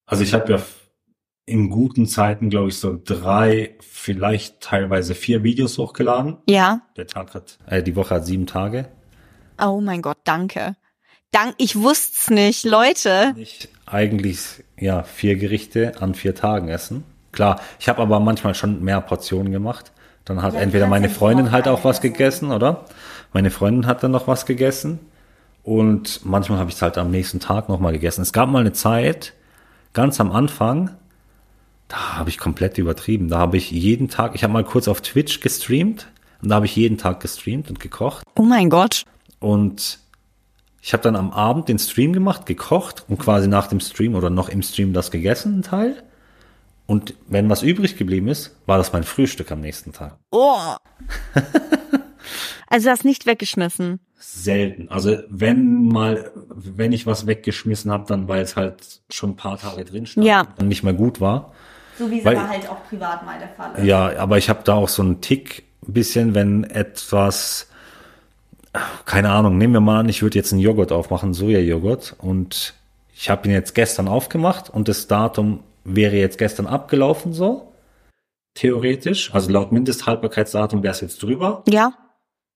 Also 0.06 0.24
ich 0.24 0.34
habe 0.34 0.54
ja 0.54 0.62
in 1.50 1.72
guten 1.72 2.06
Zeiten, 2.06 2.51
glaube 2.51 2.70
ich, 2.70 2.78
so 2.78 3.00
drei, 3.04 3.75
vielleicht 3.80 4.62
teilweise 4.62 5.16
vier 5.16 5.44
Videos 5.44 5.80
hochgeladen. 5.80 6.38
Ja. 6.48 6.82
Der 6.96 7.08
Tag 7.08 7.34
hat, 7.34 7.58
äh, 7.66 7.82
die 7.82 7.96
Woche 7.96 8.16
hat 8.16 8.25
sieben 8.25 8.46
Tage. 8.46 8.92
Oh 9.60 9.82
mein 9.82 10.04
Gott, 10.04 10.20
danke. 10.24 10.75
Dank, 11.32 11.56
ich 11.58 11.75
wusste's 11.75 12.30
nicht, 12.30 12.66
Leute. 12.66 13.36
Ich 13.38 13.70
eigentlich 13.91 14.63
ja 14.77 15.03
vier 15.03 15.36
Gerichte 15.36 15.93
an 16.00 16.15
vier 16.15 16.36
Tagen 16.36 16.69
essen. 16.69 17.03
Klar, 17.31 17.60
ich 17.79 17.89
habe 17.89 18.01
aber 18.01 18.19
manchmal 18.19 18.55
schon 18.55 18.84
mehr 18.84 19.01
Portionen 19.01 19.51
gemacht. 19.51 19.91
Dann 20.25 20.41
hat 20.41 20.53
ja, 20.53 20.60
entweder 20.60 20.88
meine 20.88 21.10
Freundin 21.10 21.51
halt 21.51 21.67
auch 21.67 21.84
was 21.84 22.01
gegessen, 22.01 22.51
oder? 22.51 22.86
Meine 23.34 23.50
Freundin 23.50 23.88
hat 23.88 24.03
dann 24.03 24.12
noch 24.12 24.27
was 24.27 24.46
gegessen. 24.46 25.00
Und 25.63 26.25
manchmal 26.25 26.60
habe 26.60 26.69
ich 26.69 26.75
es 26.75 26.81
halt 26.81 26.98
am 26.98 27.12
nächsten 27.12 27.39
Tag 27.39 27.69
nochmal 27.69 27.93
gegessen. 27.93 28.22
Es 28.22 28.34
gab 28.34 28.50
mal 28.50 28.60
eine 28.60 28.74
Zeit, 28.74 29.34
ganz 29.93 30.19
am 30.19 30.31
Anfang, 30.31 30.91
da 31.88 32.17
habe 32.17 32.29
ich 32.29 32.38
komplett 32.38 32.77
übertrieben. 32.77 33.27
Da 33.27 33.39
habe 33.39 33.58
ich 33.58 33.72
jeden 33.72 34.10
Tag, 34.10 34.36
ich 34.36 34.43
habe 34.43 34.53
mal 34.53 34.63
kurz 34.63 34.88
auf 34.88 35.01
Twitch 35.01 35.41
gestreamt 35.41 36.08
und 36.41 36.50
da 36.50 36.55
habe 36.55 36.65
ich 36.65 36.75
jeden 36.75 36.98
Tag 36.98 37.19
gestreamt 37.19 37.69
und 37.69 37.79
gekocht. 37.79 38.24
Oh 38.36 38.43
mein 38.43 38.69
Gott. 38.69 39.03
Und 39.39 40.00
ich 40.82 40.94
habe 40.94 41.04
dann 41.04 41.16
am 41.16 41.32
Abend 41.32 41.68
den 41.68 41.80
Stream 41.80 42.14
gemacht, 42.14 42.46
gekocht 42.46 43.06
und 43.08 43.20
quasi 43.20 43.48
nach 43.48 43.68
dem 43.68 43.80
Stream 43.80 44.16
oder 44.16 44.30
noch 44.30 44.50
im 44.50 44.62
Stream 44.62 44.94
das 44.94 45.12
gegessen, 45.12 45.60
ein 45.60 45.64
Teil. 45.64 46.04
Und 46.86 47.14
wenn 47.28 47.50
was 47.50 47.62
übrig 47.62 47.98
geblieben 47.98 48.30
ist, 48.30 48.56
war 48.66 48.78
das 48.78 48.94
mein 48.94 49.04
Frühstück 49.04 49.52
am 49.52 49.62
nächsten 49.62 49.94
Tag. 49.94 50.18
Oh. 50.32 50.76
also 52.68 52.86
du 52.86 52.92
hast 52.92 53.06
nicht 53.06 53.26
weggeschmissen. 53.26 54.00
Selten. 54.18 54.90
Also 54.90 55.18
wenn 55.30 55.88
mal, 55.88 56.32
wenn 56.48 56.92
ich 56.92 57.06
was 57.06 57.28
weggeschmissen 57.28 57.92
habe, 57.92 58.06
dann 58.08 58.28
weil 58.28 58.42
es 58.42 58.56
halt 58.56 59.02
schon 59.10 59.32
ein 59.32 59.36
paar 59.36 59.58
Tage 59.58 59.86
drin 59.86 60.06
stand 60.06 60.26
ja. 60.26 60.48
und 60.60 60.68
nicht 60.68 60.84
mehr 60.84 60.94
gut 60.94 61.20
war. 61.20 61.54
So 61.98 62.10
wie 62.10 62.20
es 62.20 62.26
aber 62.26 62.48
halt 62.48 62.70
auch 62.70 62.84
privat 62.88 63.26
mal 63.26 63.38
der 63.40 63.50
Fall 63.50 63.76
ist. 63.76 63.86
Ja, 63.86 64.18
aber 64.18 64.38
ich 64.38 64.50
habe 64.50 64.62
da 64.64 64.76
auch 64.76 64.90
so 64.90 65.02
einen 65.02 65.22
Tick, 65.22 65.64
bisschen, 65.82 66.36
wenn 66.36 66.64
etwas, 66.64 67.69
keine 69.06 69.32
Ahnung, 69.32 69.58
nehmen 69.58 69.74
wir 69.74 69.80
mal 69.82 70.02
an, 70.02 70.10
ich 70.10 70.22
würde 70.22 70.38
jetzt 70.38 70.52
einen 70.52 70.62
Joghurt 70.62 70.92
aufmachen, 70.92 71.34
Sojajoghurt, 71.34 72.16
und 72.20 72.74
ich 73.14 73.30
habe 73.30 73.48
ihn 73.48 73.54
jetzt 73.54 73.76
gestern 73.76 74.08
aufgemacht 74.08 74.70
und 74.70 74.88
das 74.88 75.08
Datum 75.08 75.64
wäre 75.84 76.16
jetzt 76.16 76.38
gestern 76.38 76.68
abgelaufen 76.68 77.34
so. 77.34 77.74
Theoretisch. 78.54 79.34
Also 79.34 79.50
laut 79.52 79.72
Mindesthaltbarkeitsdatum 79.72 80.84
wäre 80.84 80.94
es 80.94 81.02
jetzt 81.02 81.22
drüber. 81.22 81.64
Ja. 81.68 81.94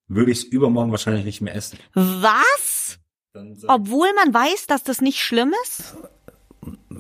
Würde 0.08 0.32
ich 0.32 0.40
es 0.40 0.44
übermorgen 0.44 0.92
wahrscheinlich 0.92 1.26
nicht 1.26 1.42
mehr 1.42 1.56
essen. 1.56 1.80
Was? 1.94 3.00
Obwohl 3.68 4.08
man 4.16 4.34
weiß, 4.34 4.68
dass 4.68 4.84
das 4.84 5.02
nicht 5.02 5.20
schlimm 5.20 5.54
ist? 5.64 5.96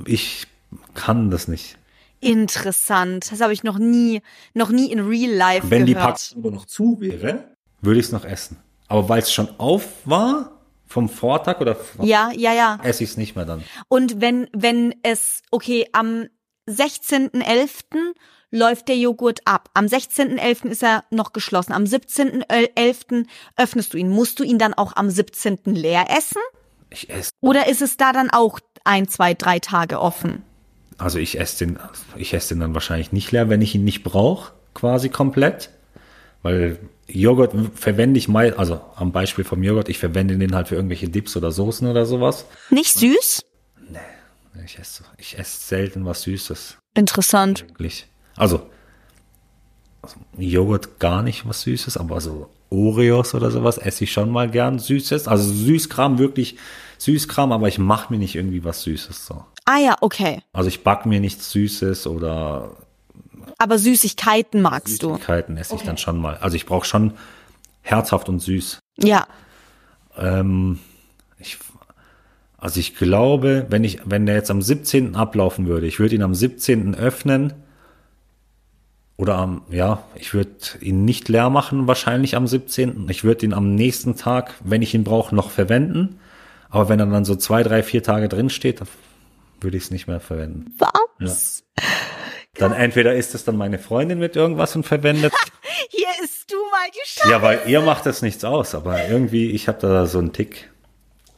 Ich 0.06 0.48
kann 0.94 1.30
das 1.30 1.48
nicht. 1.48 1.78
Interessant. 2.20 3.32
Das 3.32 3.42
habe 3.42 3.54
ich 3.54 3.64
noch 3.64 3.78
nie, 3.78 4.22
noch 4.54 4.70
nie 4.70 4.92
in 4.92 5.02
Real 5.02 5.32
Life 5.32 5.70
Wenn 5.70 5.86
gehört. 5.86 6.32
die 6.32 6.36
Packung 6.36 6.54
noch 6.54 6.66
zu 6.66 6.98
wäre, 7.00 7.56
würde 7.82 8.00
ich 8.00 8.08
es 8.08 8.12
noch 8.12 8.26
essen. 8.26 8.58
Aber 8.94 9.10
weil 9.10 9.24
es 9.24 9.34
schon 9.34 9.50
auf 9.58 9.86
war, 10.06 10.52
vom 10.94 11.10
Vortag 11.10 11.60
oder 11.60 11.76
ja 12.04 12.32
ja 12.36 12.54
ja 12.54 12.80
esse 12.84 13.04
ich 13.04 13.10
es 13.10 13.18
nicht 13.18 13.36
mehr 13.36 13.46
dann 13.46 13.64
und 13.88 14.22
wenn 14.22 14.48
wenn 14.54 14.94
es 15.02 15.42
okay 15.50 15.88
am 15.92 16.28
16.11. 16.70 18.14
läuft 18.52 18.88
der 18.88 18.98
Joghurt 18.98 19.40
ab 19.46 19.72
am 19.74 19.86
16.11. 19.86 20.68
ist 20.68 20.84
er 20.84 21.04
noch 21.10 21.34
geschlossen 21.34 21.74
am 21.74 21.86
17.11. 21.86 23.26
öffnest 23.58 23.94
du 23.94 23.98
ihn 23.98 24.10
musst 24.10 24.40
du 24.40 24.44
ihn 24.44 24.60
dann 24.60 24.76
auch 24.76 24.96
am 24.96 25.10
17. 25.10 25.62
leer 25.66 26.06
essen 26.16 26.42
ich 26.92 27.10
esse 27.10 27.32
oder 27.42 27.68
ist 27.68 27.82
es 27.82 27.98
da 27.98 28.14
dann 28.14 28.30
auch 28.30 28.60
ein 28.84 29.08
zwei 29.08 29.34
drei 29.34 29.58
Tage 29.58 30.00
offen 30.00 30.44
also 31.00 31.18
ich 31.18 31.40
esse 31.40 31.66
den 31.66 31.80
ich 32.18 32.36
esse 32.36 32.54
den 32.54 32.60
dann 32.60 32.76
wahrscheinlich 32.76 33.12
nicht 33.12 33.32
leer 33.32 33.50
wenn 33.50 33.64
ich 33.64 33.74
ihn 33.74 33.84
nicht 33.84 34.04
brauche 34.04 34.54
quasi 34.76 35.10
komplett 35.10 35.72
weil 36.44 36.78
Joghurt 37.08 37.54
verwende 37.76 38.18
ich 38.18 38.28
mal, 38.28 38.54
also 38.54 38.82
am 38.96 39.12
Beispiel 39.12 39.44
vom 39.44 39.62
Joghurt, 39.64 39.90
ich 39.90 40.00
verwende 40.00 40.38
den 40.38 40.56
halt 40.56 40.70
für 40.70 40.76
irgendwelche 40.76 41.10
Dips 41.10 41.36
oder 41.36 41.52
Soßen 41.52 41.88
oder 41.88 42.06
sowas. 42.06 42.46
Nicht 42.70 42.98
süß? 42.98 43.44
Nee, 43.90 44.00
ich 44.66 44.80
esse, 44.80 45.04
ich 45.18 45.38
esse 45.38 45.68
selten 45.68 46.06
was 46.06 46.22
Süßes. 46.24 46.78
Interessant. 46.96 47.66
Wirklich. 47.68 48.08
Also, 48.36 48.70
also, 50.02 50.16
Joghurt 50.38 51.00
gar 51.00 51.24
nicht 51.24 51.48
was 51.48 51.62
Süßes, 51.62 51.98
aber 51.98 52.20
so 52.22 52.50
Oreos 52.70 53.36
oder 53.36 53.52
sowas 53.52 53.78
esse 53.78 54.04
ich 54.04 54.12
schon 54.12 54.32
mal 54.32 54.50
gern 54.50 54.80
Süßes. 54.80 55.28
Also 55.28 55.52
Süßkram, 55.52 56.18
wirklich 56.18 56.58
Süßkram, 56.98 57.52
aber 57.52 57.68
ich 57.68 57.78
mache 57.78 58.12
mir 58.12 58.20
nicht 58.20 58.36
irgendwie 58.36 58.64
was 58.64 58.82
Süßes 58.84 59.26
so. 59.28 59.46
Ah 59.66 59.78
ja, 59.78 59.96
okay. 60.02 60.42
Also 60.52 60.68
ich 60.68 60.84
back 60.84 61.06
mir 61.06 61.20
nichts 61.20 61.52
Süßes 61.52 62.08
oder. 62.08 62.76
Aber 63.58 63.78
Süßigkeiten 63.78 64.62
magst 64.62 64.88
Süßigkeiten 64.88 65.10
du? 65.10 65.16
Süßigkeiten 65.16 65.58
esse 65.58 65.76
ich 65.76 65.84
dann 65.84 65.98
schon 65.98 66.18
mal. 66.20 66.38
Also 66.38 66.56
ich 66.56 66.66
brauche 66.66 66.86
schon 66.86 67.14
herzhaft 67.82 68.30
und 68.30 68.40
süß. 68.40 68.80
Ja. 68.98 69.28
Ähm, 70.18 70.80
ich, 71.38 71.58
also 72.58 72.80
ich 72.80 72.96
glaube, 72.96 73.68
wenn 73.70 73.84
ich, 73.84 74.00
wenn 74.06 74.26
der 74.26 74.36
jetzt 74.36 74.52
am 74.52 74.62
17. 74.62 75.16
ablaufen 75.16 75.68
würde, 75.68 75.88
ich 75.88 76.00
würde 76.00 76.16
ihn 76.16 76.24
am 76.24 76.34
17. 76.34 76.96
öffnen 76.96 77.54
oder 79.18 79.36
am, 79.36 79.64
ja, 79.70 80.04
ich 80.16 80.34
würde 80.34 80.56
ihn 80.80 81.06
nicht 81.06 81.30
leer 81.30 81.50
machen, 81.50 81.88
wahrscheinlich 81.88 82.36
am 82.36 82.48
17. 82.48 83.08
Ich 83.10 83.24
würde 83.24 83.46
ihn 83.46 83.54
am 83.54 83.76
nächsten 83.76 84.16
Tag, 84.16 84.56
wenn 84.64 84.82
ich 84.82 84.94
ihn 84.94 85.04
brauche, 85.04 85.36
noch 85.36 85.52
verwenden. 85.52 86.20
Aber 86.70 86.90
wenn 86.90 87.00
er 87.00 87.06
dann 87.06 87.26
so 87.26 87.36
zwei, 87.36 87.62
drei, 87.62 87.84
vier 87.84 88.02
Tage 88.02 88.30
drin 88.30 88.50
steht, 88.50 88.82
würde 89.62 89.78
ich 89.78 89.84
es 89.84 89.92
nicht 89.92 90.08
mehr 90.08 90.20
verwenden. 90.20 90.74
Was? 91.20 91.64
Ja. 91.78 91.84
Dann 92.58 92.72
entweder 92.72 93.16
ist 93.16 93.34
es 93.34 93.44
dann 93.46 93.58
meine 93.58 93.80
Freundin 93.80 94.20
mit 94.20 94.36
irgendwas 94.36 94.76
und 94.76 94.86
verwendet. 94.86 95.34
Hier 95.90 96.08
isst 96.24 96.52
du 96.52 96.56
mal 96.56 96.88
die 96.94 97.00
Scheiße. 97.04 97.30
Ja, 97.30 97.42
weil 97.42 97.62
ihr 97.66 97.82
macht 97.82 98.06
das 98.06 98.22
nichts 98.22 98.44
aus, 98.44 98.76
aber 98.76 99.08
irgendwie, 99.08 99.52
ich 99.52 99.68
habe 99.68 99.80
da 99.80 100.06
so 100.06 100.20
einen 100.20 100.34
Tick. 100.34 100.70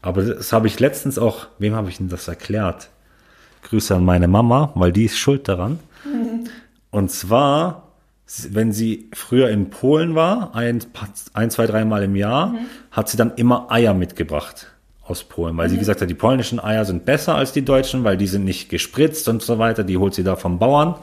Aber 0.01 0.23
das 0.23 0.51
habe 0.51 0.67
ich 0.67 0.79
letztens 0.79 1.17
auch, 1.17 1.47
wem 1.57 1.73
habe 1.73 1.89
ich 1.89 1.97
denn 1.97 2.09
das 2.09 2.27
erklärt? 2.27 2.89
Grüße 3.63 3.95
an 3.95 4.03
meine 4.03 4.27
Mama, 4.27 4.71
weil 4.75 4.91
die 4.91 5.05
ist 5.05 5.17
schuld 5.17 5.47
daran. 5.47 5.79
Und 6.91 7.11
zwar, 7.11 7.93
wenn 8.49 8.71
sie 8.71 9.09
früher 9.13 9.49
in 9.49 9.69
Polen 9.69 10.15
war, 10.15 10.53
ein, 10.53 10.83
ein 11.33 11.49
zwei, 11.49 11.65
dreimal 11.65 12.03
im 12.03 12.15
Jahr, 12.15 12.47
mhm. 12.47 12.65
hat 12.91 13.09
sie 13.09 13.17
dann 13.17 13.33
immer 13.35 13.71
Eier 13.71 13.93
mitgebracht 13.93 14.74
aus 15.07 15.23
Polen, 15.23 15.55
weil 15.57 15.67
mhm. 15.67 15.71
sie 15.71 15.77
gesagt 15.77 16.01
hat, 16.01 16.09
die 16.09 16.15
polnischen 16.15 16.59
Eier 16.59 16.85
sind 16.85 17.05
besser 17.05 17.35
als 17.35 17.53
die 17.53 17.63
deutschen, 17.63 18.03
weil 18.03 18.17
die 18.17 18.27
sind 18.27 18.43
nicht 18.43 18.69
gespritzt 18.69 19.27
und 19.27 19.41
so 19.41 19.59
weiter, 19.59 19.83
die 19.83 19.97
holt 19.97 20.13
sie 20.13 20.23
da 20.23 20.35
vom 20.35 20.59
Bauern. 20.59 20.95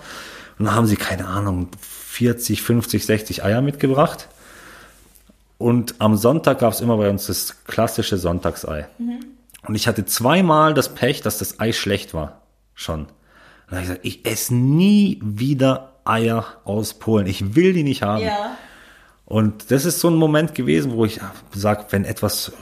Und 0.58 0.66
dann 0.66 0.74
haben 0.74 0.86
sie, 0.86 0.96
keine 0.96 1.26
Ahnung, 1.26 1.68
40, 1.80 2.62
50, 2.62 3.06
60 3.06 3.44
Eier 3.44 3.62
mitgebracht. 3.62 4.28
Und 5.58 5.94
am 5.98 6.16
Sonntag 6.16 6.58
gab 6.58 6.72
es 6.72 6.80
immer 6.80 6.96
bei 6.96 7.08
uns 7.08 7.26
das 7.26 7.64
klassische 7.64 8.18
Sonntagsei. 8.18 8.88
Mhm. 8.98 9.20
Und 9.66 9.74
ich 9.76 9.86
hatte 9.86 10.04
zweimal 10.04 10.74
das 10.74 10.94
Pech, 10.94 11.20
dass 11.20 11.38
das 11.38 11.60
Ei 11.60 11.72
schlecht 11.72 12.14
war. 12.14 12.42
Schon. 12.74 13.06
Und 13.70 13.70
habe 13.70 13.80
ich 13.80 13.86
gesagt, 13.86 14.04
ich 14.04 14.26
esse 14.26 14.54
nie 14.54 15.20
wieder 15.22 15.92
Eier 16.04 16.44
aus 16.64 16.94
Polen. 16.94 17.26
Ich 17.26 17.54
will 17.54 17.72
die 17.72 17.84
nicht 17.84 18.02
haben. 18.02 18.24
Ja. 18.24 18.56
Und 19.24 19.70
das 19.70 19.84
ist 19.84 20.00
so 20.00 20.08
ein 20.08 20.16
Moment 20.16 20.54
gewesen, 20.54 20.92
wo 20.92 21.04
ich 21.04 21.20
sage, 21.54 21.86
wenn 21.90 22.04
etwas 22.04 22.52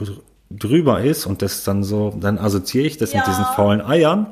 drüber 0.57 1.01
ist 1.01 1.25
und 1.25 1.41
das 1.41 1.63
dann 1.63 1.83
so, 1.83 2.15
dann 2.19 2.37
assoziiere 2.37 2.87
ich 2.87 2.97
das 2.97 3.13
ja. 3.13 3.19
mit 3.19 3.27
diesen 3.27 3.45
faulen 3.55 3.81
Eiern. 3.81 4.27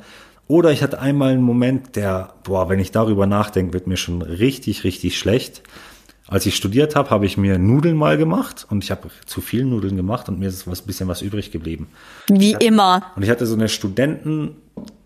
Oder 0.48 0.72
ich 0.72 0.82
hatte 0.82 1.00
einmal 1.00 1.34
einen 1.34 1.44
Moment, 1.44 1.96
der, 1.96 2.34
boah, 2.44 2.70
wenn 2.70 2.80
ich 2.80 2.92
darüber 2.92 3.28
nachdenke, 3.28 3.74
wird 3.74 3.88
mir 3.88 3.98
schon 3.98 4.22
richtig, 4.22 4.84
richtig 4.84 5.18
schlecht. 5.18 5.62
Als 6.28 6.46
ich 6.46 6.56
studiert 6.56 6.96
habe, 6.96 7.10
habe 7.10 7.26
ich 7.26 7.38
mir 7.38 7.58
Nudeln 7.58 7.98
mal 7.98 8.18
gemacht 8.18 8.66
und 8.70 8.84
ich 8.84 8.92
habe 8.92 9.10
zu 9.26 9.42
viel 9.42 9.66
Nudeln 9.66 9.96
gemacht 9.96 10.30
und 10.30 10.40
mir 10.40 10.48
ist 10.48 10.68
was 10.68 10.84
bisschen 10.84 11.08
was 11.08 11.22
übrig 11.22 11.52
geblieben. 11.52 11.88
Wie 12.28 12.54
immer. 12.54 13.04
Und 13.16 13.24
ich 13.24 13.30
hatte 13.30 13.46
so 13.48 13.56
eine 13.56 13.68
Studenten 13.68 14.56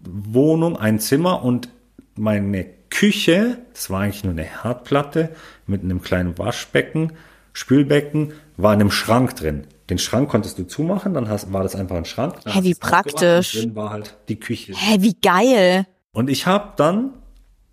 Wohnung, 0.01 0.77
ein 0.77 0.99
Zimmer 0.99 1.43
und 1.43 1.69
meine 2.15 2.65
Küche, 2.89 3.57
das 3.73 3.89
war 3.89 4.01
eigentlich 4.01 4.23
nur 4.23 4.33
eine 4.33 4.43
Herdplatte 4.43 5.29
mit 5.65 5.81
einem 5.81 6.01
kleinen 6.01 6.37
Waschbecken, 6.37 7.13
Spülbecken, 7.53 8.33
war 8.57 8.73
in 8.73 8.81
einem 8.81 8.91
Schrank 8.91 9.35
drin. 9.35 9.63
Den 9.89 9.97
Schrank 9.97 10.29
konntest 10.29 10.57
du 10.57 10.63
zumachen, 10.63 11.13
dann 11.13 11.27
hast, 11.27 11.51
war 11.51 11.63
das 11.63 11.75
einfach 11.75 11.97
ein 11.97 12.05
Schrank. 12.05 12.35
Hä, 12.45 12.59
wie 12.63 12.73
praktisch. 12.75 13.53
Drin 13.53 13.75
war 13.75 13.89
halt 13.89 14.15
die 14.29 14.39
Küche. 14.39 14.73
Hä, 14.75 14.97
wie 14.99 15.15
geil. 15.21 15.85
Und 16.13 16.29
ich 16.29 16.47
habe 16.47 16.73
dann 16.77 17.11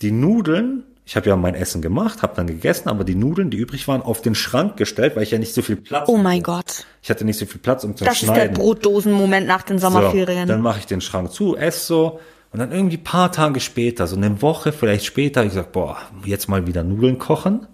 die 0.02 0.10
Nudeln, 0.10 0.84
ich 1.04 1.14
habe 1.14 1.28
ja 1.28 1.36
mein 1.36 1.54
Essen 1.54 1.82
gemacht, 1.82 2.22
habe 2.22 2.34
dann 2.34 2.46
gegessen, 2.46 2.88
aber 2.88 3.04
die 3.04 3.14
Nudeln, 3.14 3.50
die 3.50 3.58
übrig 3.58 3.86
waren, 3.86 4.02
auf 4.02 4.22
den 4.22 4.34
Schrank 4.34 4.76
gestellt, 4.76 5.14
weil 5.14 5.22
ich 5.22 5.30
ja 5.30 5.38
nicht 5.38 5.54
so 5.54 5.62
viel 5.62 5.76
Platz 5.76 6.08
Oh 6.08 6.16
mein 6.16 6.42
Gott. 6.42 6.84
Ich 7.02 7.10
hatte 7.10 7.24
nicht 7.24 7.38
so 7.38 7.46
viel 7.46 7.60
Platz, 7.60 7.84
um 7.84 7.96
zu 7.96 8.04
das 8.04 8.18
schneiden. 8.18 8.34
Das 8.34 8.44
ist 8.44 8.56
der 8.56 8.62
Brotdosen-Moment 8.62 9.46
nach 9.46 9.62
den 9.62 9.78
Sommerferien. 9.78 10.48
So, 10.48 10.54
dann 10.54 10.62
mache 10.62 10.80
ich 10.80 10.86
den 10.86 11.00
Schrank 11.00 11.32
zu, 11.32 11.56
esse 11.56 11.86
so. 11.86 12.20
Und 12.52 12.58
dann 12.58 12.72
irgendwie 12.72 12.96
paar 12.96 13.30
Tage 13.30 13.60
später, 13.60 14.08
so 14.08 14.16
eine 14.16 14.42
Woche 14.42 14.72
vielleicht 14.72 15.04
später, 15.04 15.44
ich 15.44 15.52
sag, 15.52 15.70
boah, 15.70 15.98
jetzt 16.24 16.48
mal 16.48 16.66
wieder 16.66 16.82
Nudeln 16.82 17.18
kochen. 17.18 17.68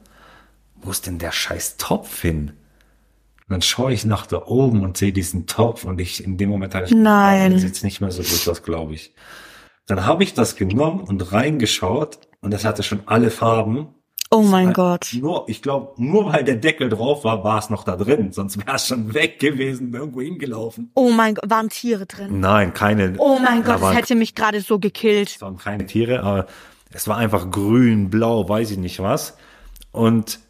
Wo 0.83 0.91
ist 0.91 1.07
denn 1.07 1.19
der 1.19 1.33
scheiß 1.33 1.79
Topf 1.79 2.21
hin? 2.21 2.53
Und 3.49 3.53
dann 3.53 3.63
schaue 3.63 3.93
ich 3.93 4.05
nach 4.05 4.27
da 4.27 4.43
oben 4.47 4.83
und 4.83 4.97
sehe 4.97 5.13
diesen 5.13 5.47
Topf 5.47 5.85
und 5.85 6.01
ich 6.01 6.25
in 6.25 6.37
dem 6.37 6.49
Moment 6.49 6.75
hatte 6.75 6.87
ich, 6.87 6.91
Nein. 6.93 7.53
das 7.53 7.63
sieht 7.63 7.83
nicht 7.85 8.01
mehr 8.01 8.11
so 8.11 8.23
gut 8.23 8.49
aus, 8.49 8.63
glaube 8.63 8.95
ich. 8.95 9.15
Dann 9.87 10.05
habe 10.05 10.25
ich 10.25 10.35
das 10.35 10.57
genommen 10.57 11.01
und 11.01 11.33
reingeschaut 11.33 12.19
und 12.41 12.53
das 12.53 12.65
hatte 12.65 12.83
schon 12.83 13.03
alle 13.07 13.31
Farben 13.31 13.89
Oh 14.31 14.43
mein 14.43 14.73
Gott. 14.73 15.11
Nur, 15.21 15.45
ich 15.49 15.63
glaube, 15.63 15.93
nur 16.03 16.33
weil 16.33 16.43
der 16.43 16.57
Deckel 16.57 16.89
drauf 16.89 17.23
war, 17.25 17.45
war 17.45 17.59
es 17.59 17.71
noch 17.71 17.85
da 17.85 17.97
drin. 17.97 18.33
Sonst 18.33 18.59
wäre 18.59 18.77
es 18.77 18.89
schon 18.89 19.15
weg 19.15 19.39
gewesen, 19.39 19.95
irgendwo 19.95 20.21
hingelaufen. 20.21 20.91
Oh 20.95 21.11
mein 21.11 21.37
Gott, 21.37 21.49
waren 21.49 21.69
Tiere 21.69 22.07
drin? 22.07 22.41
Nein, 22.41 22.75
keine. 22.75 23.15
Oh 23.19 23.39
mein 23.39 23.63
Gott, 23.63 23.81
das 23.81 23.95
hätte 23.95 24.15
mich 24.17 24.35
gerade 24.35 24.61
so 24.61 24.79
gekillt. 24.79 25.31
Es 25.31 25.41
waren 25.41 25.59
keine 25.59 25.87
Tiere, 25.87 26.23
aber 26.25 26.47
es 26.93 27.07
war 27.07 27.17
einfach 27.19 27.51
grün, 27.51 28.11
blau, 28.11 28.49
weiß 28.49 28.73
ich 28.73 28.79
nicht 28.79 29.01
was. 29.01 29.37
Und 29.93 30.41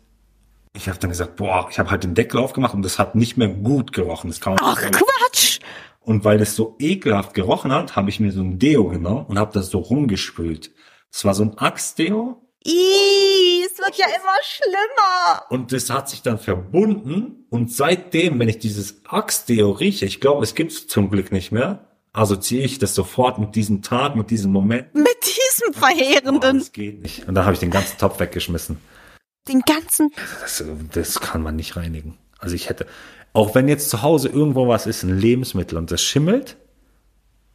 ich 0.77 0.89
habe 0.89 0.99
dann 0.99 1.11
gesagt, 1.11 1.37
boah, 1.37 1.69
ich 1.71 1.79
habe 1.79 1.91
halt 1.91 2.05
den 2.05 2.15
Deckel 2.15 2.39
aufgemacht 2.39 2.75
und 2.75 2.83
das 2.83 2.99
hat 2.99 3.15
nicht 3.15 3.37
mehr 3.37 3.49
gut 3.49 3.93
gerochen. 3.93 4.29
Das 4.29 4.41
kann 4.41 4.57
Ach, 4.61 4.81
Quatsch! 4.81 5.61
Und 6.01 6.25
weil 6.25 6.41
es 6.41 6.55
so 6.55 6.77
ekelhaft 6.79 7.35
gerochen 7.35 7.73
hat, 7.73 7.97
habe 7.97 8.11
ich 8.11 8.21
mir 8.21 8.31
so 8.31 8.41
ein 8.41 8.59
Deo 8.59 8.89
genommen 8.89 9.27
und 9.27 9.39
habe 9.39 9.53
das 9.53 9.71
so 9.71 9.79
rumgespült. 9.79 10.71
Es 11.11 11.25
war 11.25 11.35
so 11.35 11.43
ein 11.43 11.59
Axe-Deo 11.59 12.43
Ih, 12.67 13.65
es 13.65 13.79
wird 13.79 13.95
ja 13.97 14.07
immer 14.07 14.37
schlimmer. 14.43 15.45
Und 15.51 15.71
das 15.73 15.89
hat 15.89 16.09
sich 16.09 16.23
dann 16.23 16.39
verbunden 16.39 17.47
und 17.49 17.73
seitdem, 17.73 18.41
wenn 18.41 18.49
ich 18.49 18.59
dieses 18.59 19.03
Axtdeo 19.07 19.71
rieche, 19.71 20.05
ich 20.05 20.21
glaube, 20.21 20.43
es 20.43 20.57
gibt 20.57 20.73
es 20.73 20.89
zum 20.89 21.09
Glück 21.09 21.31
nicht 21.31 21.53
mehr, 21.53 21.87
assoziiere 22.13 22.65
ich 22.65 22.81
das 22.81 22.97
sofort 22.97 23.39
mit 23.39 23.55
diesem 23.55 23.83
Tag, 23.83 24.17
mit 24.17 24.31
diesem 24.31 24.51
Moment. 24.51 24.93
Mit 24.97 25.07
diesem 25.23 25.75
verheerenden. 25.75 26.57
Oh, 26.57 26.59
das 26.59 26.73
geht 26.73 27.03
nicht. 27.03 27.29
Und 27.29 27.37
dann 27.37 27.45
habe 27.45 27.55
ich 27.55 27.61
den 27.61 27.71
ganzen 27.71 27.99
Topf 27.99 28.19
weggeschmissen. 28.19 28.79
Den 29.49 29.61
ganzen? 29.61 30.13
Das, 30.41 30.65
das 30.93 31.21
kann 31.21 31.43
man 31.43 31.57
nicht 31.57 31.77
reinigen. 31.77 32.19
Also 32.39 32.55
ich 32.55 32.69
hätte, 32.69 32.87
auch 33.33 33.55
wenn 33.55 33.69
jetzt 33.69 33.91
zu 33.91 34.03
Hause 34.03 34.29
irgendwo 34.29 34.69
was 34.69 34.87
ist, 34.87 35.03
ein 35.03 35.19
Lebensmittel 35.19 35.79
und 35.79 35.91
das 35.91 36.03
schimmelt, 36.03 36.57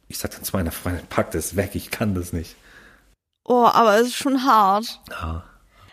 ich 0.08 0.18
sage 0.18 0.34
dann 0.34 0.44
zu 0.44 0.56
meiner 0.56 0.72
Freundin, 0.72 1.06
pack 1.08 1.30
das 1.30 1.56
weg, 1.56 1.70
ich 1.74 1.90
kann 1.90 2.14
das 2.14 2.32
nicht. 2.32 2.56
Oh, 3.44 3.64
aber 3.64 3.96
es 3.98 4.08
ist 4.08 4.16
schon 4.16 4.44
hart. 4.44 5.00
Ja. 5.10 5.44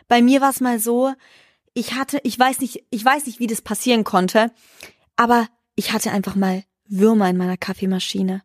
Bei 0.08 0.22
mir 0.22 0.42
war 0.42 0.50
es 0.50 0.60
mal 0.60 0.80
so, 0.80 1.14
ich 1.74 1.94
hatte, 1.94 2.20
ich 2.24 2.38
weiß 2.38 2.60
nicht, 2.60 2.84
ich 2.90 3.04
weiß 3.04 3.26
nicht, 3.26 3.40
wie 3.40 3.48
das 3.48 3.62
passieren 3.62 4.04
konnte, 4.04 4.52
aber 5.16 5.48
ich 5.76 5.94
hatte 5.94 6.12
einfach 6.12 6.36
mal 6.36 6.64
Würmer 6.88 7.30
in 7.30 7.38
meiner 7.38 7.58
Kaffeemaschine. 7.58 8.42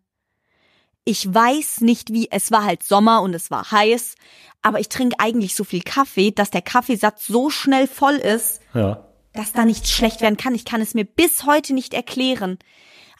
Ich 1.05 1.33
weiß 1.33 1.83
nicht 1.83 2.13
wie, 2.13 2.31
es 2.31 2.51
war 2.51 2.65
halt 2.65 2.83
Sommer 2.83 3.21
und 3.23 3.35
es 3.35 3.51
war 3.51 3.71
heiß, 3.71 4.15
aber 4.63 4.81
ich 4.81 4.89
trinke 4.89 5.17
eigentlich 5.19 5.55
so 5.55 5.63
viel 5.63 5.83
Kaffee, 5.83 6.31
dass 6.31 6.51
der 6.51 6.63
Kaffeesatz 6.63 7.27
so 7.27 7.51
schnell 7.51 7.87
voll 7.87 8.15
ist, 8.15 8.61
ja. 8.73 9.07
dass 9.35 9.53
da 9.53 9.67
nichts 9.67 9.91
schlecht 9.91 10.23
werden 10.23 10.39
kann. 10.39 10.55
Ich 10.55 10.65
kann 10.65 10.81
es 10.81 10.95
mir 10.95 11.05
bis 11.05 11.45
heute 11.45 11.75
nicht 11.75 11.93
erklären. 11.93 12.59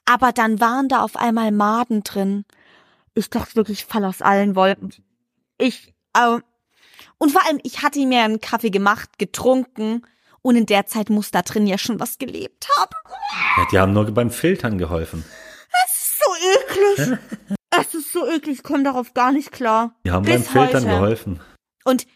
Aber 0.07 0.33
dann 0.33 0.61
waren 0.61 0.89
da 0.89 1.03
auf 1.03 1.17
einmal 1.17 1.53
Maden 1.53 2.03
drin. 2.03 2.47
Ich 3.15 3.29
dachte 3.29 3.57
wirklich, 3.57 3.81
ich 3.81 3.85
fall 3.85 4.05
aus 4.07 4.23
allen 4.23 4.57
Wolken. 4.57 4.93
Ich, 5.59 5.95
äh, 6.15 6.39
und 7.19 7.33
vor 7.33 7.47
allem, 7.47 7.61
ich 7.63 7.83
hatte 7.83 8.05
mir 8.07 8.23
einen 8.23 8.41
Kaffee 8.41 8.71
gemacht, 8.71 9.19
getrunken 9.19 10.07
und 10.41 10.57
in 10.57 10.67
der 10.67 10.87
Zeit 10.87 11.11
muss 11.11 11.31
da 11.31 11.43
drin 11.43 11.67
ja 11.67 11.77
schon 11.77 12.01
was 12.01 12.19
gelebt 12.19 12.69
haben. 12.79 12.95
Ja, 13.57 13.67
die 13.71 13.79
haben 13.79 13.93
nur 13.93 14.11
beim 14.11 14.31
Filtern 14.31 14.79
geholfen. 14.79 15.25
Es 15.85 15.93
ist 15.93 16.19
so 16.19 17.07
eklig. 17.07 17.19
so 18.15 18.27
eklig, 18.27 18.59
ich 18.59 18.63
komme 18.63 18.85
darauf 18.85 19.13
gar 19.13 19.33
nicht 19.33 19.53
klar. 19.53 19.95
Die 20.07 20.11
haben 20.11 20.25
Bis 20.25 20.47
beim 20.47 20.65
Filtern 20.65 20.85
heute. 20.85 20.95
geholfen. 20.95 21.41
Und 21.85 22.07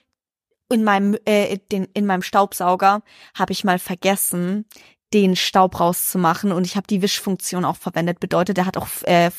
in 0.70 0.84
meinem, 0.84 1.16
äh, 1.24 1.58
den, 1.70 1.84
in 1.94 2.06
meinem 2.06 2.22
Staubsauger 2.22 3.02
habe 3.34 3.52
ich 3.52 3.64
mal 3.64 3.78
vergessen, 3.78 4.64
den 5.12 5.36
Staub 5.36 5.80
rauszumachen 5.80 6.52
und 6.52 6.66
ich 6.66 6.76
habe 6.76 6.86
die 6.86 7.02
Wischfunktion 7.02 7.64
auch 7.64 7.76
verwendet. 7.76 8.20
Bedeutet, 8.20 8.56
der 8.56 8.66
hat 8.66 8.76
auch 8.76 8.88
äh, 9.02 9.30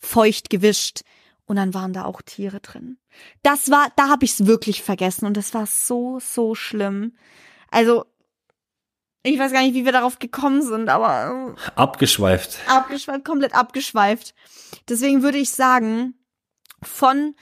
feucht 0.00 0.50
gewischt. 0.50 1.02
Und 1.48 1.56
dann 1.56 1.74
waren 1.74 1.92
da 1.92 2.04
auch 2.04 2.22
Tiere 2.22 2.58
drin. 2.58 2.98
Das 3.42 3.70
war, 3.70 3.88
da 3.94 4.08
habe 4.08 4.24
ich 4.24 4.32
es 4.32 4.46
wirklich 4.46 4.82
vergessen 4.82 5.26
und 5.26 5.36
das 5.36 5.54
war 5.54 5.64
so, 5.66 6.18
so 6.20 6.56
schlimm. 6.56 7.14
Also, 7.70 8.04
ich 9.26 9.38
weiß 9.38 9.52
gar 9.52 9.62
nicht, 9.62 9.74
wie 9.74 9.84
wir 9.84 9.92
darauf 9.92 10.18
gekommen 10.18 10.62
sind, 10.62 10.88
aber. 10.88 11.54
Äh, 11.56 11.70
abgeschweift. 11.74 12.58
Abgeschweift, 12.68 13.24
komplett 13.24 13.54
abgeschweift. 13.54 14.34
Deswegen 14.88 15.22
würde 15.22 15.38
ich 15.38 15.50
sagen, 15.50 16.14
von 16.82 17.34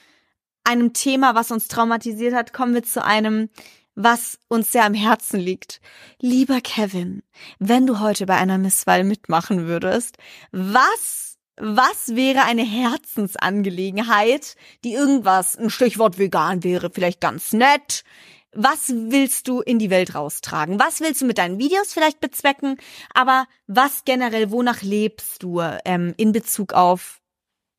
einem 0.64 0.92
Thema, 0.92 1.34
was 1.34 1.50
uns 1.50 1.68
traumatisiert 1.68 2.34
hat, 2.34 2.52
kommen 2.52 2.74
wir 2.74 2.82
zu 2.82 3.04
einem, 3.04 3.50
was 3.94 4.38
uns 4.48 4.72
sehr 4.72 4.84
am 4.84 4.94
Herzen 4.94 5.38
liegt. 5.38 5.80
Lieber 6.20 6.60
Kevin, 6.60 7.22
wenn 7.58 7.86
du 7.86 8.00
heute 8.00 8.26
bei 8.26 8.36
einer 8.36 8.58
Misswahl 8.58 9.04
mitmachen 9.04 9.66
würdest, 9.66 10.16
was, 10.50 11.36
was 11.56 12.16
wäre 12.16 12.44
eine 12.44 12.64
Herzensangelegenheit, 12.64 14.56
die 14.84 14.94
irgendwas, 14.94 15.56
ein 15.56 15.70
Stichwort 15.70 16.18
vegan 16.18 16.64
wäre 16.64 16.90
vielleicht 16.90 17.20
ganz 17.20 17.52
nett, 17.52 18.04
was 18.54 18.88
willst 18.88 19.48
du 19.48 19.60
in 19.60 19.78
die 19.78 19.90
Welt 19.90 20.14
raustragen? 20.14 20.78
Was 20.78 21.00
willst 21.00 21.20
du 21.22 21.26
mit 21.26 21.38
deinen 21.38 21.58
Videos 21.58 21.92
vielleicht 21.92 22.20
bezwecken? 22.20 22.76
Aber 23.12 23.46
was 23.66 24.04
generell, 24.04 24.50
wonach 24.50 24.82
lebst 24.82 25.42
du 25.42 25.60
ähm, 25.84 26.14
in 26.16 26.32
Bezug 26.32 26.72
auf 26.72 27.20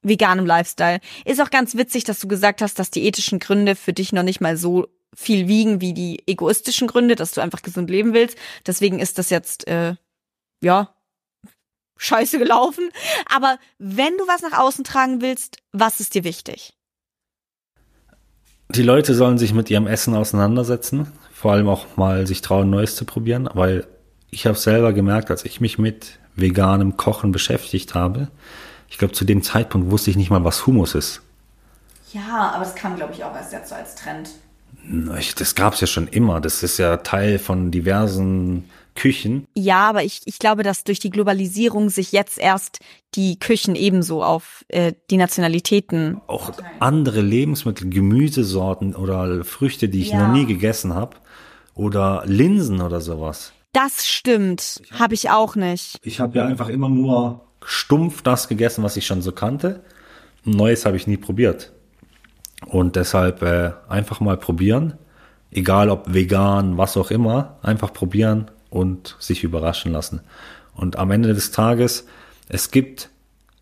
veganem 0.02 0.46
Lifestyle? 0.46 1.00
Ist 1.26 1.42
auch 1.42 1.50
ganz 1.50 1.76
witzig, 1.76 2.04
dass 2.04 2.20
du 2.20 2.28
gesagt 2.28 2.62
hast, 2.62 2.80
dass 2.80 2.92
die 2.92 3.06
ethischen 3.06 3.40
Gründe 3.40 3.76
für 3.76 3.94
dich 3.94 4.14
noch 4.14 4.24
nicht 4.24 4.42
mal 4.42 4.58
so 4.58 4.88
viel 5.16 5.48
wiegen 5.48 5.82
wie 5.82 5.94
die 5.94 6.24
egoistischen 6.28 6.88
Gründe, 6.88 7.16
dass 7.16 7.32
du 7.32 7.42
einfach 7.42 7.62
gesund 7.62 7.90
leben 7.90 8.14
willst. 8.14 8.38
Deswegen 8.66 9.00
ist 9.00 9.18
das 9.18 9.30
jetzt, 9.30 9.68
äh, 9.68 9.96
ja, 10.62 10.96
scheiße 11.98 12.38
gelaufen. 12.38 12.90
Aber 13.34 13.58
wenn 13.78 14.18
du 14.18 14.28
was 14.28 14.42
nach 14.42 14.58
außen 14.58 14.84
tragen 14.84 15.22
willst, 15.22 15.58
was 15.72 16.00
ist 16.00 16.14
dir 16.14 16.24
wichtig? 16.24 16.74
Die 18.70 18.84
Leute 18.84 19.14
sollen 19.14 19.38
sich 19.38 19.54
mit 19.54 19.70
ihrem 19.70 19.88
Essen 19.88 20.16
auseinandersetzen, 20.16 21.08
vor 21.32 21.54
allem 21.54 21.68
auch 21.70 21.98
mal 21.98 22.26
sich 22.28 22.42
trauen, 22.42 22.70
Neues 22.70 22.96
zu 22.96 23.06
probieren, 23.06 23.50
weil 23.54 23.86
ich 24.32 24.48
habe 24.48 24.58
selber 24.58 24.92
gemerkt, 24.92 25.32
als 25.32 25.46
ich 25.46 25.62
mich 25.62 25.78
mit 25.78 26.20
veganem 26.36 26.98
Kochen 26.98 27.32
beschäftigt 27.32 27.96
habe, 27.96 28.28
ich 28.90 28.98
glaube, 28.98 29.14
zu 29.14 29.26
dem 29.26 29.42
Zeitpunkt 29.44 29.92
wusste 29.92 30.10
ich 30.10 30.18
nicht 30.18 30.30
mal, 30.30 30.44
was 30.44 30.66
Hummus 30.66 30.96
ist. 30.96 31.22
Ja, 32.14 32.52
aber 32.54 32.64
das 32.64 32.76
kam, 32.76 32.96
glaube 32.96 33.14
ich, 33.14 33.24
auch 33.24 33.36
erst 33.36 33.52
jetzt 33.52 33.70
so 33.70 33.76
als 33.76 33.96
Trend. 33.96 34.30
Das 35.38 35.56
gab 35.56 35.74
es 35.74 35.82
ja 35.82 35.88
schon 35.88 36.08
immer. 36.08 36.40
Das 36.40 36.64
ist 36.64 36.78
ja 36.78 36.98
Teil 36.98 37.40
von 37.40 37.72
diversen 37.72 38.70
Küchen. 38.96 39.46
Ja, 39.56 39.90
aber 39.90 40.04
ich, 40.04 40.22
ich 40.26 40.40
glaube, 40.40 40.64
dass 40.64 40.84
durch 40.84 41.00
die 41.00 41.10
Globalisierung 41.10 41.90
sich 41.90 42.14
jetzt 42.14 42.40
erst 42.40 42.80
die 43.14 43.38
Küchen 43.38 43.76
ebenso 43.76 44.24
auf 44.24 44.66
äh, 44.70 44.94
die 45.12 45.18
Nationalitäten. 45.18 46.22
Auch 46.28 46.52
andere 46.80 47.22
Lebensmittel, 47.22 47.90
Gemüsesorten 47.90 48.96
oder 48.96 49.44
Früchte, 49.44 49.90
die 49.90 50.02
ich 50.02 50.10
ja. 50.10 50.28
noch 50.28 50.34
nie 50.34 50.46
gegessen 50.46 50.94
habe. 50.94 51.18
Oder 51.76 52.24
Linsen 52.26 52.82
oder 52.82 53.02
sowas. 53.02 53.52
Das 53.74 54.08
stimmt. 54.08 54.82
Habe 54.92 55.00
hab 55.00 55.12
ich 55.12 55.30
auch 55.30 55.58
nicht. 55.58 56.00
Ich 56.02 56.22
habe 56.22 56.38
ja 56.38 56.46
einfach 56.46 56.70
immer 56.70 56.88
nur 56.88 57.42
stumpf 57.66 58.22
das 58.22 58.48
gegessen, 58.48 58.84
was 58.84 58.96
ich 58.96 59.06
schon 59.06 59.22
so 59.22 59.34
kannte. 59.34 59.84
Neues 60.46 60.86
habe 60.86 60.96
ich 60.96 61.06
nie 61.06 61.18
probiert. 61.18 61.74
Und 62.66 62.96
deshalb 62.96 63.42
äh, 63.42 63.74
einfach 63.90 64.22
mal 64.22 64.38
probieren. 64.38 64.94
Egal 65.52 65.90
ob 65.90 66.14
vegan, 66.14 66.78
was 66.78 66.96
auch 66.96 67.12
immer. 67.12 67.60
Einfach 67.62 67.92
probieren 67.92 68.50
und 68.76 69.16
sich 69.20 69.44
überraschen 69.44 69.92
lassen. 69.92 70.22
Und 70.76 70.98
am 70.98 71.10
Ende 71.12 71.34
des 71.34 71.52
Tages, 71.52 72.06
es 72.50 72.72
gibt 72.72 73.10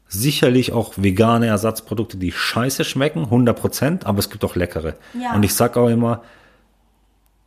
sicherlich 0.08 0.74
auch 0.74 0.94
vegane 0.98 1.48
Ersatzprodukte, 1.48 2.18
die 2.18 2.32
scheiße 2.32 2.84
schmecken, 2.84 3.26
100 3.26 3.58
Prozent, 3.60 4.06
aber 4.06 4.20
es 4.20 4.30
gibt 4.30 4.44
auch 4.44 4.56
leckere. 4.56 4.96
Ja. 5.20 5.34
Und 5.36 5.44
ich 5.44 5.54
sag 5.54 5.78
auch 5.78 5.88
immer, 5.88 6.24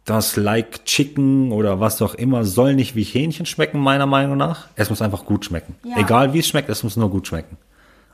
das 0.05 0.37
Like 0.37 0.85
Chicken 0.85 1.51
oder 1.51 1.81
was 1.81 2.01
auch 2.01 2.15
immer 2.15 2.45
soll 2.45 2.75
nicht 2.75 2.95
wie 2.95 3.03
Hähnchen 3.03 3.45
schmecken, 3.45 3.81
meiner 3.81 4.07
Meinung 4.07 4.37
nach. 4.37 4.69
Es 4.77 4.89
muss 4.89 5.03
einfach 5.03 5.25
gut 5.25 5.45
schmecken. 5.45 5.75
Ja. 5.85 5.97
Egal 5.99 6.33
wie 6.33 6.39
es 6.39 6.47
schmeckt, 6.47 6.69
es 6.69 6.85
muss 6.85 6.97
nur 6.97 7.11
gut 7.11 7.27
schmecken. 7.27 7.57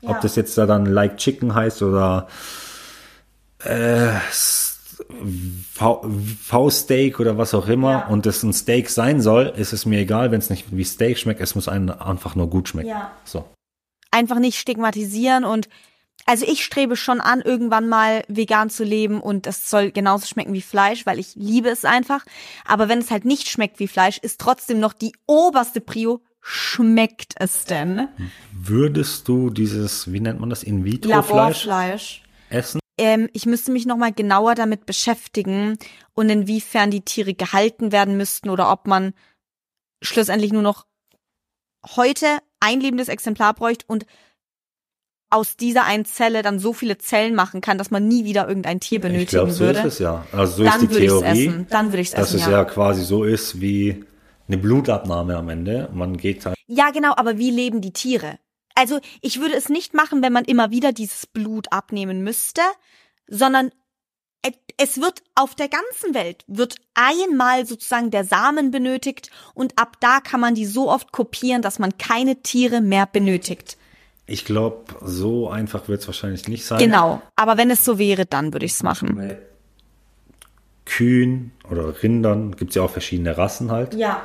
Ja. 0.01 0.09
Ob 0.09 0.21
das 0.21 0.35
jetzt 0.35 0.57
da 0.57 0.65
dann 0.65 0.87
Like 0.87 1.17
Chicken 1.17 1.53
heißt 1.53 1.83
oder 1.83 2.27
äh, 3.59 4.09
V-Steak 5.75 7.19
oder 7.19 7.37
was 7.37 7.53
auch 7.53 7.67
immer 7.67 7.91
ja. 7.91 8.07
und 8.07 8.25
es 8.25 8.43
ein 8.43 8.53
Steak 8.53 8.89
sein 8.89 9.21
soll, 9.21 9.53
ist 9.55 9.73
es 9.73 9.85
mir 9.85 9.99
egal, 9.99 10.31
wenn 10.31 10.39
es 10.39 10.49
nicht 10.49 10.65
wie 10.75 10.83
Steak 10.83 11.17
schmeckt, 11.17 11.41
es 11.41 11.55
muss 11.55 11.67
einem 11.67 11.89
einfach 11.89 12.35
nur 12.35 12.49
gut 12.49 12.69
schmecken. 12.69 12.89
Ja. 12.89 13.11
So. 13.23 13.45
Einfach 14.11 14.39
nicht 14.39 14.59
stigmatisieren 14.59 15.43
und 15.43 15.69
also 16.25 16.45
ich 16.47 16.63
strebe 16.63 16.95
schon 16.95 17.19
an, 17.19 17.41
irgendwann 17.41 17.89
mal 17.89 18.23
vegan 18.27 18.69
zu 18.69 18.83
leben 18.83 19.19
und 19.19 19.45
es 19.45 19.69
soll 19.69 19.91
genauso 19.91 20.25
schmecken 20.25 20.53
wie 20.53 20.61
Fleisch, 20.61 21.05
weil 21.05 21.19
ich 21.19 21.35
liebe 21.35 21.69
es 21.69 21.83
einfach. 21.83 22.23
Aber 22.65 22.87
wenn 22.87 22.99
es 22.99 23.11
halt 23.11 23.25
nicht 23.25 23.49
schmeckt 23.49 23.79
wie 23.79 23.87
Fleisch, 23.87 24.19
ist 24.19 24.39
trotzdem 24.39 24.79
noch 24.79 24.93
die 24.93 25.11
oberste 25.25 25.81
Prio, 25.81 26.21
schmeckt 26.39 27.33
es 27.37 27.65
denn? 27.65 28.07
Würdest 28.51 29.27
du 29.27 29.49
dieses, 29.49 30.11
wie 30.11 30.19
nennt 30.19 30.39
man 30.39 30.49
das, 30.49 30.63
In-vitro-Fleisch 30.63 32.23
essen? 32.49 32.79
Ähm, 32.97 33.29
ich 33.33 33.45
müsste 33.45 33.71
mich 33.71 33.85
nochmal 33.85 34.13
genauer 34.13 34.55
damit 34.55 34.85
beschäftigen 34.85 35.77
und 36.13 36.29
inwiefern 36.29 36.91
die 36.91 37.01
Tiere 37.01 37.33
gehalten 37.33 37.91
werden 37.91 38.17
müssten 38.17 38.49
oder 38.49 38.71
ob 38.71 38.87
man 38.87 39.13
schlussendlich 40.01 40.51
nur 40.51 40.61
noch 40.61 40.85
heute 41.95 42.27
ein 42.59 42.79
lebendes 42.79 43.07
Exemplar 43.07 43.53
bräuchte 43.53 43.85
und 43.87 44.05
aus 45.29 45.57
dieser 45.57 45.85
einen 45.85 46.05
Zelle 46.05 46.43
dann 46.43 46.59
so 46.59 46.73
viele 46.73 46.99
Zellen 46.99 47.33
machen 47.33 47.59
kann, 47.59 47.79
dass 47.79 47.89
man 47.89 48.07
nie 48.07 48.23
wieder 48.23 48.47
irgendein 48.47 48.79
Tier 48.79 49.01
benötigen 49.01 49.23
ich 49.23 49.29
glaub, 49.29 49.49
so 49.49 49.65
würde. 49.65 49.79
Ist 49.79 49.85
es 49.85 49.99
ja. 49.99 50.25
Also 50.31 50.57
so 50.57 50.63
dann 50.63 50.83
ist 50.83 50.91
die 50.91 50.99
Theorie, 50.99 51.47
essen. 51.47 51.67
Dann 51.71 51.87
würde 51.87 52.01
ich 52.01 52.09
es 52.09 52.13
essen. 52.13 52.21
Dass 52.21 52.33
es 52.33 52.45
ja. 52.45 52.51
ja 52.51 52.65
quasi 52.65 53.03
so 53.03 53.23
ist 53.23 53.59
wie 53.59 54.05
eine 54.47 54.57
Blutabnahme 54.57 55.35
am 55.35 55.49
Ende. 55.49 55.89
Man 55.91 56.17
geht 56.17 56.45
halt. 56.45 56.55
Ja, 56.67 56.91
genau, 56.91 57.13
aber 57.15 57.39
wie 57.39 57.49
leben 57.49 57.81
die 57.81 57.93
Tiere? 57.93 58.37
Also 58.75 58.99
ich 59.21 59.39
würde 59.39 59.55
es 59.55 59.69
nicht 59.69 59.93
machen, 59.93 60.21
wenn 60.21 60.33
man 60.33 60.45
immer 60.45 60.71
wieder 60.71 60.91
dieses 60.91 61.27
Blut 61.27 61.71
abnehmen 61.71 62.23
müsste, 62.23 62.61
sondern 63.27 63.71
es 64.77 64.99
wird 64.99 65.21
auf 65.35 65.55
der 65.55 65.69
ganzen 65.69 66.13
Welt 66.13 66.43
wird 66.47 66.75
einmal 66.95 67.65
sozusagen 67.65 68.11
der 68.11 68.25
Samen 68.25 68.71
benötigt 68.71 69.29
und 69.53 69.77
ab 69.79 69.97
da 69.99 70.19
kann 70.19 70.39
man 70.39 70.55
die 70.55 70.65
so 70.65 70.89
oft 70.89 71.11
kopieren, 71.11 71.61
dass 71.61 71.79
man 71.79 71.97
keine 71.97 72.41
Tiere 72.41 72.81
mehr 72.81 73.05
benötigt. 73.05 73.77
Ich 74.25 74.45
glaube, 74.45 74.85
so 75.01 75.49
einfach 75.49 75.87
wird 75.87 76.01
es 76.01 76.07
wahrscheinlich 76.07 76.47
nicht 76.47 76.65
sein. 76.65 76.79
Genau, 76.79 77.21
aber 77.35 77.57
wenn 77.57 77.69
es 77.69 77.85
so 77.85 77.99
wäre, 77.99 78.25
dann 78.25 78.53
würde 78.53 78.65
ich 78.65 78.73
es 78.73 78.83
machen. 78.83 79.15
Bei 79.15 79.37
Kühen 80.85 81.51
oder 81.69 82.01
Rindern 82.01 82.55
gibt 82.55 82.71
es 82.71 82.75
ja 82.75 82.81
auch 82.81 82.89
verschiedene 82.89 83.37
Rassen 83.37 83.71
halt. 83.71 83.93
Ja. 83.93 84.21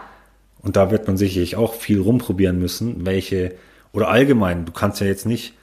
Und 0.60 0.76
da 0.76 0.90
wird 0.90 1.06
man 1.06 1.16
sicherlich 1.16 1.56
auch 1.56 1.74
viel 1.74 2.00
rumprobieren 2.00 2.58
müssen, 2.58 3.06
welche 3.06 3.54
oder 3.92 4.08
allgemein, 4.08 4.64
du 4.64 4.72
kannst 4.72 5.00
ja 5.00 5.06
jetzt 5.06 5.26
nicht 5.26 5.54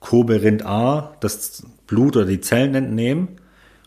Kobe-Rind 0.00 0.66
A, 0.66 1.14
das 1.20 1.64
Blut 1.86 2.16
oder 2.16 2.26
die 2.26 2.40
Zellen 2.40 2.74
entnehmen 2.74 3.28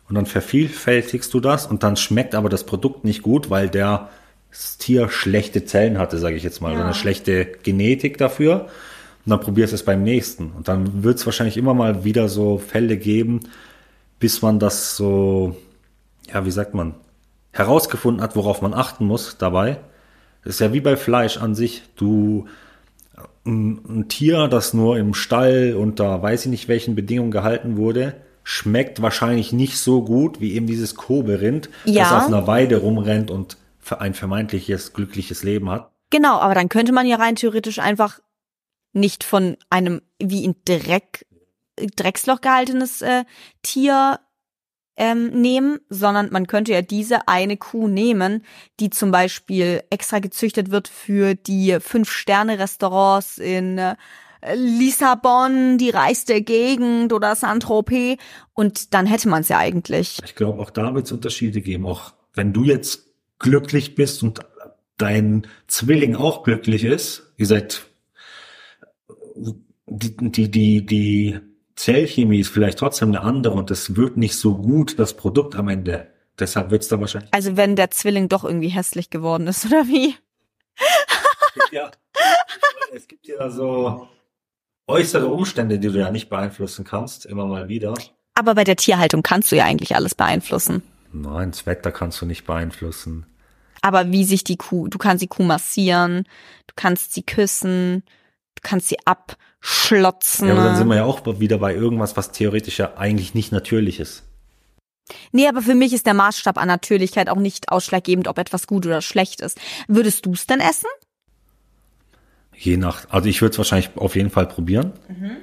und 0.09 0.15
dann 0.15 0.25
vervielfältigst 0.25 1.33
du 1.33 1.39
das 1.39 1.65
und 1.65 1.83
dann 1.83 1.95
schmeckt 1.97 2.33
aber 2.33 2.49
das 2.49 2.65
Produkt 2.65 3.03
nicht 3.03 3.21
gut, 3.21 3.49
weil 3.49 3.69
der 3.69 4.09
das 4.49 4.77
Tier 4.77 5.09
schlechte 5.09 5.65
Zellen 5.65 5.97
hatte, 5.97 6.17
sage 6.17 6.35
ich 6.35 6.43
jetzt 6.43 6.61
mal, 6.61 6.69
ja. 6.69 6.75
oder 6.75 6.85
eine 6.85 6.93
schlechte 6.93 7.45
Genetik 7.45 8.17
dafür. 8.17 8.67
Und 9.25 9.31
dann 9.31 9.39
probierst 9.41 9.73
du 9.73 9.75
es 9.75 9.83
beim 9.83 10.03
nächsten. 10.03 10.51
Und 10.51 10.67
dann 10.67 11.03
wird 11.03 11.17
es 11.17 11.25
wahrscheinlich 11.25 11.57
immer 11.57 11.73
mal 11.73 12.05
wieder 12.05 12.29
so 12.29 12.57
Fälle 12.57 12.97
geben, 12.97 13.41
bis 14.19 14.41
man 14.41 14.57
das 14.57 14.95
so, 14.95 15.55
ja, 16.33 16.45
wie 16.45 16.51
sagt 16.51 16.73
man, 16.73 16.95
herausgefunden 17.51 18.23
hat, 18.23 18.35
worauf 18.35 18.61
man 18.61 18.73
achten 18.73 19.05
muss 19.05 19.37
dabei. 19.37 19.79
Das 20.43 20.55
ist 20.55 20.59
ja 20.61 20.71
wie 20.73 20.79
bei 20.79 20.95
Fleisch 20.95 21.37
an 21.37 21.55
sich. 21.55 21.83
Du 21.97 22.47
ein, 23.45 23.81
ein 23.87 24.07
Tier, 24.07 24.47
das 24.47 24.73
nur 24.73 24.97
im 24.97 25.13
Stall 25.13 25.75
unter 25.77 26.21
weiß 26.21 26.45
ich 26.45 26.51
nicht 26.51 26.67
welchen 26.67 26.95
Bedingungen 26.95 27.31
gehalten 27.31 27.77
wurde, 27.77 28.15
schmeckt 28.43 29.01
wahrscheinlich 29.01 29.51
nicht 29.51 29.77
so 29.77 30.03
gut 30.03 30.39
wie 30.39 30.53
eben 30.53 30.67
dieses 30.67 30.95
Kobe-Rind, 30.95 31.69
ja. 31.85 32.03
das 32.03 32.11
auf 32.13 32.27
einer 32.27 32.47
Weide 32.47 32.77
rumrennt 32.77 33.31
und 33.31 33.57
ein 33.99 34.13
vermeintliches 34.13 34.93
glückliches 34.93 35.43
Leben 35.43 35.69
hat. 35.69 35.91
Genau, 36.09 36.37
aber 36.39 36.55
dann 36.55 36.69
könnte 36.69 36.93
man 36.93 37.05
ja 37.05 37.17
rein 37.17 37.35
theoretisch 37.35 37.79
einfach 37.79 38.19
nicht 38.93 39.23
von 39.23 39.57
einem 39.69 40.01
wie 40.19 40.43
in 40.43 40.55
Dreck 40.65 41.25
Drecksloch 41.95 42.41
gehaltenes 42.41 43.01
äh, 43.01 43.23
Tier 43.61 44.19
ähm, 44.97 45.29
nehmen, 45.29 45.79
sondern 45.89 46.29
man 46.31 46.47
könnte 46.47 46.73
ja 46.73 46.81
diese 46.81 47.27
eine 47.27 47.55
Kuh 47.55 47.87
nehmen, 47.87 48.43
die 48.79 48.89
zum 48.89 49.11
Beispiel 49.11 49.83
extra 49.89 50.19
gezüchtet 50.19 50.71
wird 50.71 50.87
für 50.87 51.35
die 51.35 51.77
Fünf-Sterne-Restaurants 51.79 53.37
in 53.37 53.77
äh, 53.77 53.95
Lissabon, 54.55 55.77
die 55.77 55.91
reichste 55.91 56.41
Gegend 56.41 57.13
oder 57.13 57.35
Saint-Tropez 57.35 58.17
und 58.53 58.93
dann 58.93 59.05
hätte 59.05 59.29
man 59.29 59.41
es 59.41 59.49
ja 59.49 59.59
eigentlich. 59.59 60.19
Ich 60.25 60.35
glaube, 60.35 60.61
auch 60.61 60.71
da 60.71 60.93
wird 60.95 61.05
es 61.05 61.11
Unterschiede 61.11 61.61
geben. 61.61 61.85
Auch 61.85 62.13
wenn 62.33 62.53
du 62.53 62.63
jetzt 62.63 63.07
glücklich 63.39 63.95
bist 63.95 64.23
und 64.23 64.39
dein 64.97 65.45
Zwilling 65.67 66.15
auch 66.15 66.43
glücklich 66.43 66.83
ist, 66.83 67.33
ihr 67.37 67.45
seid 67.45 67.85
die, 69.85 70.15
die, 70.17 70.51
die, 70.51 70.85
die 70.85 71.39
Zellchemie 71.77 72.39
ist 72.39 72.49
vielleicht 72.49 72.79
trotzdem 72.79 73.09
eine 73.09 73.21
andere 73.21 73.53
und 73.53 73.71
es 73.71 73.95
wird 73.95 74.17
nicht 74.17 74.35
so 74.35 74.57
gut, 74.57 74.99
das 74.99 75.15
Produkt 75.15 75.55
am 75.55 75.69
Ende. 75.69 76.07
Deshalb 76.39 76.71
wird 76.71 76.81
es 76.81 76.87
dann 76.89 76.99
wahrscheinlich. 76.99 77.33
Also 77.33 77.55
wenn 77.55 77.75
der 77.75 77.91
Zwilling 77.91 78.29
doch 78.29 78.43
irgendwie 78.43 78.69
hässlich 78.69 79.09
geworden 79.09 79.47
ist, 79.47 79.65
oder 79.67 79.87
wie? 79.87 80.15
ja. 81.71 81.91
Es 82.93 83.07
gibt 83.07 83.27
ja 83.27 83.49
so 83.49 84.07
äußere 84.87 85.27
Umstände, 85.27 85.77
die 85.77 85.89
du 85.89 85.99
ja 85.99 86.11
nicht 86.11 86.29
beeinflussen 86.29 86.83
kannst, 86.83 87.25
immer 87.25 87.45
mal 87.45 87.67
wieder. 87.67 87.93
Aber 88.33 88.55
bei 88.55 88.63
der 88.63 88.75
Tierhaltung 88.75 89.21
kannst 89.21 89.51
du 89.51 89.55
ja 89.55 89.65
eigentlich 89.65 89.95
alles 89.95 90.15
beeinflussen. 90.15 90.81
Nein, 91.13 91.51
das 91.51 91.65
Wetter 91.65 91.91
kannst 91.91 92.21
du 92.21 92.25
nicht 92.25 92.45
beeinflussen. 92.45 93.25
Aber 93.81 94.11
wie 94.11 94.23
sich 94.23 94.43
die 94.43 94.57
Kuh, 94.57 94.87
du 94.87 94.97
kannst 94.97 95.21
die 95.21 95.27
Kuh 95.27 95.43
massieren, 95.43 96.23
du 96.65 96.73
kannst 96.75 97.13
sie 97.13 97.23
küssen, 97.23 98.03
du 98.55 98.61
kannst 98.63 98.87
sie 98.87 98.97
abschlotzen. 99.67 100.47
Ja, 100.47 100.53
aber 100.53 100.63
dann 100.63 100.75
sind 100.77 100.87
wir 100.87 100.95
ja 100.95 101.03
auch 101.03 101.21
wieder 101.39 101.57
bei 101.57 101.75
irgendwas, 101.75 102.15
was 102.15 102.31
theoretisch 102.31 102.79
ja 102.79 102.97
eigentlich 102.97 103.33
nicht 103.33 103.51
natürlich 103.51 103.99
ist. 103.99 104.23
Nee, 105.31 105.47
aber 105.47 105.61
für 105.61 105.75
mich 105.75 105.93
ist 105.93 106.05
der 106.05 106.13
Maßstab 106.13 106.57
an 106.57 106.67
Natürlichkeit 106.67 107.29
auch 107.29 107.37
nicht 107.37 107.71
ausschlaggebend, 107.71 108.27
ob 108.27 108.37
etwas 108.37 108.67
gut 108.67 108.85
oder 108.85 109.01
schlecht 109.01 109.41
ist. 109.41 109.59
Würdest 109.87 110.25
du 110.25 110.33
es 110.33 110.47
denn 110.47 110.59
essen? 110.59 110.89
Je 112.55 112.77
nach, 112.77 113.09
also 113.09 113.29
ich 113.29 113.41
würde 113.41 113.51
es 113.51 113.57
wahrscheinlich 113.57 113.91
auf 113.95 114.15
jeden 114.15 114.29
Fall 114.29 114.47
probieren. 114.47 114.93
Mhm. 115.07 115.37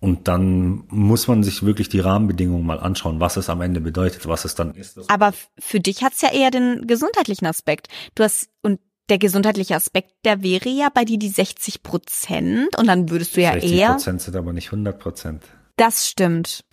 Und 0.00 0.28
dann 0.28 0.84
muss 0.88 1.28
man 1.28 1.42
sich 1.42 1.62
wirklich 1.62 1.90
die 1.90 2.00
Rahmenbedingungen 2.00 2.64
mal 2.64 2.80
anschauen, 2.80 3.20
was 3.20 3.36
es 3.36 3.50
am 3.50 3.60
Ende 3.60 3.80
bedeutet, 3.80 4.26
was 4.26 4.46
es 4.46 4.54
dann 4.54 4.74
ist. 4.74 4.98
Aber 5.10 5.34
für 5.58 5.78
dich 5.78 6.02
hat 6.02 6.14
es 6.14 6.22
ja 6.22 6.32
eher 6.32 6.50
den 6.50 6.86
gesundheitlichen 6.86 7.46
Aspekt. 7.46 7.88
Du 8.14 8.24
hast, 8.24 8.48
und 8.62 8.80
der 9.10 9.18
gesundheitliche 9.18 9.74
Aspekt, 9.74 10.12
der 10.24 10.42
wäre 10.42 10.68
ja 10.68 10.88
bei 10.92 11.04
dir 11.04 11.18
die 11.18 11.28
60 11.28 11.82
Prozent 11.82 12.78
und 12.78 12.86
dann 12.86 13.10
würdest 13.10 13.36
du 13.36 13.42
ja 13.42 13.52
60 13.52 13.72
eher. 13.72 13.88
60 13.88 13.96
Prozent 13.96 14.22
sind 14.22 14.36
aber 14.36 14.52
nicht 14.52 14.68
100 14.68 14.98
Prozent. 14.98 15.42
Das 15.76 16.08
stimmt. 16.08 16.64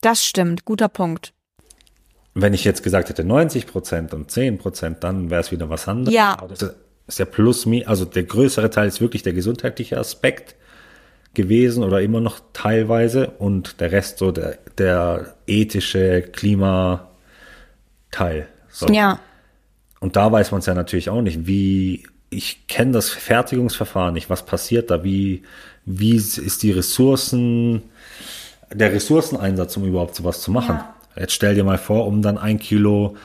Das 0.00 0.24
stimmt. 0.24 0.64
Guter 0.64 0.88
Punkt. 0.88 1.32
Wenn 2.34 2.54
ich 2.54 2.64
jetzt 2.64 2.82
gesagt 2.82 3.08
hätte 3.08 3.24
90 3.24 3.66
Prozent 3.66 4.14
und 4.14 4.30
10 4.30 4.58
Prozent, 4.58 5.02
dann 5.02 5.30
wäre 5.30 5.40
es 5.40 5.50
wieder 5.50 5.68
was 5.70 5.88
anderes. 5.88 6.14
Ja. 6.14 6.38
Aber 6.38 6.54
das 6.54 6.74
ist 7.06 7.18
ja 7.18 7.24
plus, 7.24 7.66
also 7.86 8.04
der 8.04 8.24
größere 8.24 8.70
Teil 8.70 8.86
ist 8.86 9.00
wirklich 9.00 9.22
der 9.22 9.32
gesundheitliche 9.32 9.98
Aspekt 9.98 10.54
gewesen 11.34 11.82
oder 11.82 12.00
immer 12.00 12.20
noch 12.20 12.40
teilweise 12.52 13.30
und 13.30 13.80
der 13.80 13.92
Rest 13.92 14.18
so 14.18 14.30
der, 14.30 14.58
der 14.76 15.36
ethische 15.46 16.22
Klimateil. 16.22 17.08
So. 18.68 18.86
Ja. 18.88 19.20
Und 20.00 20.16
da 20.16 20.30
weiß 20.30 20.52
man 20.52 20.60
es 20.60 20.66
ja 20.66 20.74
natürlich 20.74 21.10
auch 21.10 21.22
nicht, 21.22 21.46
wie 21.46 22.06
ich 22.30 22.66
kenne 22.66 22.92
das 22.92 23.08
Fertigungsverfahren 23.08 24.12
nicht, 24.14 24.28
was 24.28 24.44
passiert 24.44 24.90
da, 24.90 25.02
wie 25.02 25.42
wie 25.84 26.16
ist 26.16 26.62
die 26.62 26.72
Ressourcen 26.72 27.82
der 28.72 28.92
Ressourceneinsatz, 28.92 29.76
um 29.78 29.86
überhaupt 29.86 30.14
sowas 30.14 30.42
zu 30.42 30.50
machen. 30.50 30.76
Ja. 30.76 30.94
Jetzt 31.16 31.32
stell 31.32 31.54
dir 31.54 31.64
mal 31.64 31.78
vor, 31.78 32.06
um 32.06 32.20
dann 32.20 32.36
ein 32.36 32.58
Kilo 32.58 33.16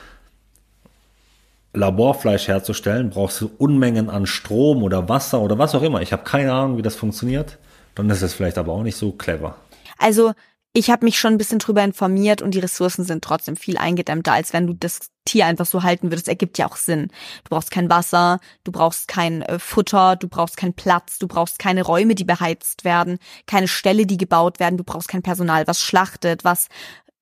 Laborfleisch 1.74 2.48
herzustellen, 2.48 3.10
brauchst 3.10 3.40
du 3.40 3.50
Unmengen 3.58 4.08
an 4.08 4.26
Strom 4.26 4.82
oder 4.82 5.08
Wasser 5.08 5.40
oder 5.40 5.58
was 5.58 5.74
auch 5.74 5.82
immer. 5.82 6.00
Ich 6.00 6.12
habe 6.12 6.24
keine 6.24 6.52
Ahnung, 6.52 6.78
wie 6.78 6.82
das 6.82 6.96
funktioniert 6.96 7.58
dann 7.94 8.10
ist 8.10 8.22
es 8.22 8.34
vielleicht 8.34 8.58
aber 8.58 8.72
auch 8.72 8.82
nicht 8.82 8.96
so 8.96 9.12
clever. 9.12 9.56
Also 9.98 10.32
ich 10.76 10.90
habe 10.90 11.04
mich 11.04 11.20
schon 11.20 11.34
ein 11.34 11.38
bisschen 11.38 11.60
drüber 11.60 11.84
informiert 11.84 12.42
und 12.42 12.52
die 12.52 12.58
Ressourcen 12.58 13.04
sind 13.04 13.22
trotzdem 13.22 13.56
viel 13.56 13.78
eingedämmter, 13.78 14.32
als 14.32 14.52
wenn 14.52 14.66
du 14.66 14.74
das 14.74 15.10
Tier 15.24 15.46
einfach 15.46 15.66
so 15.66 15.84
halten 15.84 16.10
würdest. 16.10 16.26
Ergibt 16.26 16.58
ja 16.58 16.66
auch 16.66 16.74
Sinn. 16.74 17.12
Du 17.44 17.50
brauchst 17.50 17.70
kein 17.70 17.88
Wasser, 17.88 18.40
du 18.64 18.72
brauchst 18.72 19.06
kein 19.06 19.42
äh, 19.42 19.60
Futter, 19.60 20.16
du 20.16 20.26
brauchst 20.26 20.56
keinen 20.56 20.74
Platz, 20.74 21.20
du 21.20 21.28
brauchst 21.28 21.60
keine 21.60 21.82
Räume, 21.82 22.16
die 22.16 22.24
beheizt 22.24 22.84
werden, 22.84 23.18
keine 23.46 23.68
Ställe, 23.68 24.04
die 24.04 24.16
gebaut 24.16 24.58
werden, 24.58 24.76
du 24.76 24.82
brauchst 24.82 25.08
kein 25.08 25.22
Personal, 25.22 25.64
was 25.68 25.80
schlachtet, 25.80 26.42
was 26.42 26.66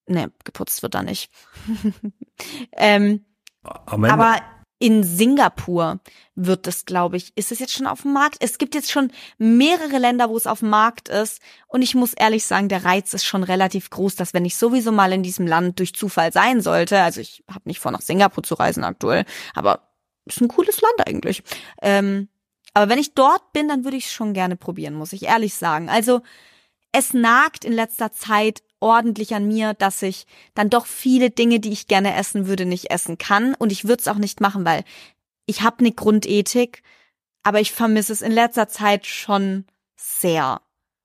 ne, 0.07 0.33
geputzt 0.45 0.83
wird 0.83 0.95
da 0.95 1.03
nicht. 1.03 1.31
ähm, 2.73 3.27
aber 3.63 4.41
in 4.83 5.05
Singapur 5.05 6.01
wird 6.35 6.67
es, 6.67 6.87
glaube 6.87 7.17
ich, 7.17 7.33
ist 7.37 7.53
es 7.53 7.61
jetzt 7.61 7.73
schon 7.73 7.87
auf 7.87 8.03
dem 8.03 8.15
Markt? 8.15 8.39
Es 8.41 8.59
gibt 8.59 8.75
jetzt 8.75 8.91
schon 8.91 9.13
mehrere 9.39 9.99
Länder, 9.99 10.29
wo 10.29 10.37
es 10.37 10.49
auf 10.49 10.59
dem 10.59 10.71
Markt 10.71 11.09
ist. 11.09 11.41
Und 11.69 11.83
ich 11.83 11.95
muss 11.95 12.15
ehrlich 12.15 12.45
sagen, 12.45 12.69
der 12.69 12.85
Reiz 12.85 13.15
ist 13.15 13.25
schon 13.25 13.45
relativ 13.45 13.91
groß, 13.91 14.17
dass 14.17 14.35
wenn 14.35 14.45
ich 14.45 14.57
sowieso 14.57 14.91
mal 14.91 15.13
in 15.13 15.23
diesem 15.23 15.47
Land 15.47 15.79
durch 15.79 15.95
Zufall 15.95 16.33
sein 16.33 16.61
sollte, 16.61 17.01
also 17.01 17.21
ich 17.21 17.45
habe 17.49 17.63
nicht 17.67 17.79
vor, 17.79 17.93
nach 17.93 18.01
Singapur 18.01 18.43
zu 18.43 18.55
reisen 18.55 18.83
aktuell, 18.83 19.25
aber 19.55 19.93
ist 20.25 20.41
ein 20.41 20.49
cooles 20.49 20.81
Land 20.81 21.07
eigentlich. 21.07 21.45
Ähm, 21.81 22.29
aber 22.75 22.89
wenn 22.91 22.99
ich 22.99 23.15
dort 23.15 23.53
bin, 23.53 23.69
dann 23.69 23.85
würde 23.85 23.99
ich 23.99 24.07
es 24.07 24.13
schon 24.13 24.33
gerne 24.33 24.57
probieren, 24.57 24.95
muss 24.95 25.13
ich 25.13 25.27
ehrlich 25.27 25.55
sagen. 25.55 25.91
Also 25.91 26.23
es 26.93 27.15
nagt 27.15 27.65
in 27.65 27.73
letzter 27.73 28.13
Zeit 28.13 28.63
ordentlich 28.81 29.35
an 29.35 29.47
mir, 29.47 29.75
dass 29.75 30.03
ich 30.03 30.27
dann 30.55 30.71
doch 30.71 30.87
viele 30.87 31.31
Dinge, 31.31 31.61
die 31.61 31.73
ich 31.73 31.87
gerne 31.87 32.15
essen 32.15 32.47
würde, 32.47 32.67
nicht 32.67 32.91
essen 32.91 33.17
kann. 33.17 33.55
Und 33.55 33.73
ich 33.73 33.85
würde 33.85 34.01
es 34.01 34.09
auch 34.09 34.17
nicht 34.17 34.41
machen, 34.41 34.65
weil 34.65 34.85
ich 35.47 35.63
habe 35.63 35.81
eine 35.81 35.93
Grundethik, 35.93 36.83
aber 37.43 37.61
ich 37.61 37.73
vermisse 37.73 38.13
es 38.13 38.23
in 38.23 38.33
letzter 38.33 38.69
Zeit 38.69 39.07
schon 39.07 39.65
sehr. 39.97 40.61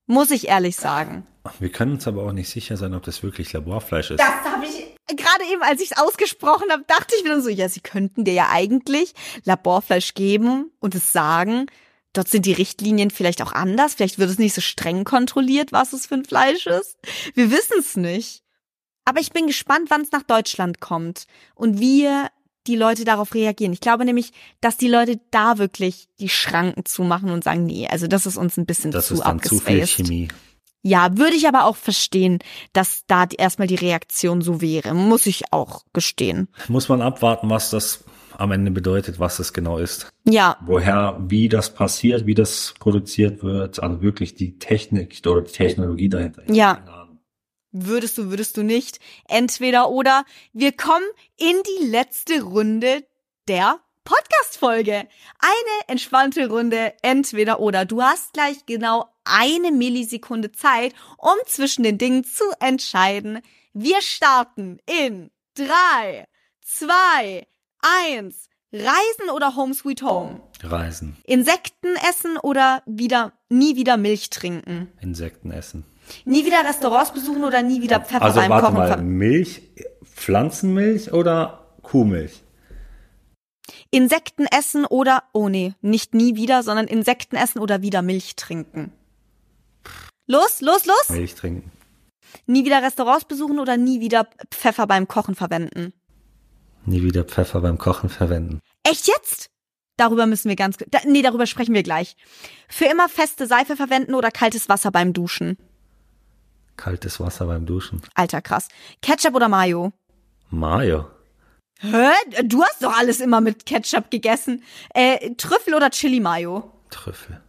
Muss 0.06 0.30
ich 0.30 0.48
ehrlich 0.48 0.76
sagen. 0.76 1.26
Wir 1.58 1.70
können 1.70 1.92
uns 1.92 2.06
aber 2.06 2.24
auch 2.24 2.32
nicht 2.32 2.48
sicher 2.48 2.76
sein, 2.76 2.94
ob 2.94 3.04
das 3.04 3.22
wirklich 3.22 3.52
Laborfleisch 3.52 4.10
ist. 4.10 4.20
Das 4.20 4.52
habe 4.52 4.66
ich 4.66 4.88
gerade 5.16 5.44
eben, 5.50 5.62
als 5.62 5.80
ich 5.80 5.92
es 5.92 5.98
ausgesprochen 5.98 6.70
habe, 6.70 6.84
dachte 6.86 7.14
ich 7.16 7.24
mir 7.24 7.30
dann 7.30 7.42
so, 7.42 7.48
ja, 7.48 7.68
sie 7.68 7.80
könnten 7.80 8.24
dir 8.24 8.34
ja 8.34 8.48
eigentlich 8.50 9.14
Laborfleisch 9.44 10.14
geben 10.14 10.70
und 10.80 10.94
es 10.94 11.12
sagen. 11.12 11.66
Dort 12.12 12.28
sind 12.28 12.46
die 12.46 12.52
Richtlinien 12.52 13.10
vielleicht 13.10 13.42
auch 13.42 13.52
anders. 13.52 13.94
Vielleicht 13.94 14.18
wird 14.18 14.30
es 14.30 14.38
nicht 14.38 14.54
so 14.54 14.60
streng 14.60 15.04
kontrolliert, 15.04 15.72
was 15.72 15.92
es 15.92 16.06
für 16.06 16.14
ein 16.14 16.24
Fleisch 16.24 16.66
ist. 16.66 16.96
Wir 17.34 17.50
wissen 17.50 17.78
es 17.78 17.96
nicht. 17.96 18.42
Aber 19.04 19.20
ich 19.20 19.32
bin 19.32 19.46
gespannt, 19.46 19.88
wann 19.88 20.02
es 20.02 20.12
nach 20.12 20.22
Deutschland 20.22 20.80
kommt 20.80 21.26
und 21.54 21.80
wie 21.80 22.08
die 22.66 22.76
Leute 22.76 23.04
darauf 23.04 23.34
reagieren. 23.34 23.72
Ich 23.72 23.80
glaube 23.80 24.04
nämlich, 24.04 24.32
dass 24.60 24.76
die 24.76 24.88
Leute 24.88 25.18
da 25.30 25.58
wirklich 25.58 26.08
die 26.20 26.28
Schranken 26.28 26.84
zumachen 26.84 27.30
und 27.30 27.42
sagen, 27.42 27.64
nee, 27.64 27.88
also 27.88 28.06
das 28.06 28.26
ist 28.26 28.36
uns 28.36 28.56
ein 28.58 28.66
bisschen 28.66 28.90
das 28.90 29.06
zu 29.06 29.14
ist 29.14 29.20
dann 29.24 29.42
zu 29.42 29.58
viel 29.58 29.86
Chemie. 29.86 30.28
Ja, 30.82 31.16
würde 31.16 31.34
ich 31.34 31.48
aber 31.48 31.64
auch 31.64 31.76
verstehen, 31.76 32.38
dass 32.72 33.02
da 33.06 33.26
erstmal 33.36 33.66
die 33.66 33.74
Reaktion 33.74 34.42
so 34.42 34.60
wäre. 34.60 34.94
Muss 34.94 35.26
ich 35.26 35.52
auch 35.52 35.82
gestehen. 35.92 36.48
Muss 36.68 36.88
man 36.88 37.02
abwarten, 37.02 37.50
was 37.50 37.70
das 37.70 38.04
am 38.38 38.52
Ende 38.52 38.70
bedeutet, 38.70 39.18
was 39.18 39.38
es 39.40 39.52
genau 39.52 39.78
ist. 39.78 40.08
Ja. 40.24 40.56
Woher, 40.64 41.20
wie 41.28 41.48
das 41.48 41.74
passiert, 41.74 42.24
wie 42.24 42.34
das 42.34 42.72
produziert 42.78 43.42
wird, 43.42 43.82
also 43.82 44.00
wirklich 44.00 44.34
die 44.34 44.58
Technik 44.58 45.20
oder 45.26 45.42
die 45.42 45.52
Technologie 45.52 46.08
dahinter. 46.08 46.42
Ja. 46.50 47.08
Würdest 47.72 48.16
du, 48.16 48.30
würdest 48.30 48.56
du 48.56 48.62
nicht. 48.62 49.00
Entweder 49.28 49.90
oder. 49.90 50.24
Wir 50.52 50.72
kommen 50.72 51.04
in 51.36 51.56
die 51.66 51.86
letzte 51.86 52.42
Runde 52.42 53.04
der 53.48 53.80
Podcast-Folge. 54.04 54.92
Eine 55.38 55.88
entspannte 55.88 56.48
Runde, 56.48 56.94
entweder 57.02 57.60
oder. 57.60 57.84
Du 57.84 58.02
hast 58.02 58.32
gleich 58.32 58.64
genau 58.66 59.06
eine 59.24 59.72
Millisekunde 59.72 60.52
Zeit, 60.52 60.94
um 61.18 61.34
zwischen 61.44 61.82
den 61.82 61.98
Dingen 61.98 62.24
zu 62.24 62.44
entscheiden. 62.60 63.40
Wir 63.74 64.00
starten 64.00 64.78
in 64.86 65.30
drei, 65.54 66.26
zwei, 66.62 67.46
Eins. 67.80 68.48
Reisen 68.72 69.30
oder 69.34 69.56
Home 69.56 69.72
Sweet 69.72 70.02
Home? 70.02 70.40
Reisen. 70.62 71.16
Insekten 71.24 71.96
essen 72.08 72.36
oder 72.36 72.82
wieder 72.84 73.32
nie 73.48 73.76
wieder 73.76 73.96
Milch 73.96 74.28
trinken? 74.28 74.92
Insekten 75.00 75.50
essen. 75.50 75.84
Nie 76.24 76.44
wieder 76.44 76.64
Restaurants 76.64 77.12
besuchen 77.12 77.44
oder 77.44 77.62
nie 77.62 77.80
wieder 77.80 78.00
Pfeffer 78.00 78.22
also, 78.22 78.40
beim 78.40 78.50
warte 78.50 78.66
Kochen? 78.66 78.76
Mal, 78.76 79.02
Milch, 79.02 79.62
Pflanzenmilch 80.04 81.12
oder 81.12 81.66
Kuhmilch? 81.82 82.42
Insekten 83.90 84.46
essen 84.46 84.84
oder, 84.84 85.24
oh 85.32 85.48
nee, 85.48 85.74
nicht 85.80 86.12
nie 86.12 86.36
wieder, 86.36 86.62
sondern 86.62 86.86
Insekten 86.88 87.36
essen 87.36 87.58
oder 87.60 87.80
wieder 87.80 88.02
Milch 88.02 88.36
trinken. 88.36 88.92
Los, 90.26 90.60
los, 90.60 90.84
los! 90.84 91.08
Milch 91.08 91.34
trinken. 91.34 91.72
Nie 92.46 92.66
wieder 92.66 92.82
Restaurants 92.82 93.24
besuchen 93.24 93.58
oder 93.58 93.78
nie 93.78 94.00
wieder 94.00 94.28
Pfeffer 94.50 94.86
beim 94.86 95.08
Kochen 95.08 95.34
verwenden? 95.34 95.94
Nie 96.88 97.02
wieder 97.02 97.24
Pfeffer 97.24 97.60
beim 97.60 97.76
Kochen 97.76 98.08
verwenden. 98.08 98.60
Echt 98.82 99.08
jetzt? 99.08 99.50
Darüber 99.98 100.26
müssen 100.26 100.48
wir 100.48 100.56
ganz, 100.56 100.78
da, 100.88 101.00
nee, 101.04 101.20
darüber 101.20 101.46
sprechen 101.46 101.74
wir 101.74 101.82
gleich. 101.82 102.16
Für 102.66 102.86
immer 102.86 103.10
feste 103.10 103.46
Seife 103.46 103.76
verwenden 103.76 104.14
oder 104.14 104.30
kaltes 104.30 104.70
Wasser 104.70 104.90
beim 104.90 105.12
Duschen? 105.12 105.58
Kaltes 106.76 107.20
Wasser 107.20 107.44
beim 107.46 107.66
Duschen. 107.66 108.00
Alter, 108.14 108.40
krass. 108.40 108.68
Ketchup 109.02 109.34
oder 109.34 109.48
Mayo? 109.48 109.92
Mayo. 110.48 111.10
Hä? 111.80 112.12
Du 112.44 112.62
hast 112.62 112.82
doch 112.82 112.96
alles 112.96 113.20
immer 113.20 113.42
mit 113.42 113.66
Ketchup 113.66 114.10
gegessen. 114.10 114.62
Äh, 114.94 115.34
Trüffel 115.34 115.74
oder 115.74 115.90
Chili 115.90 116.20
Mayo? 116.20 116.72
Trüffel. 116.88 117.42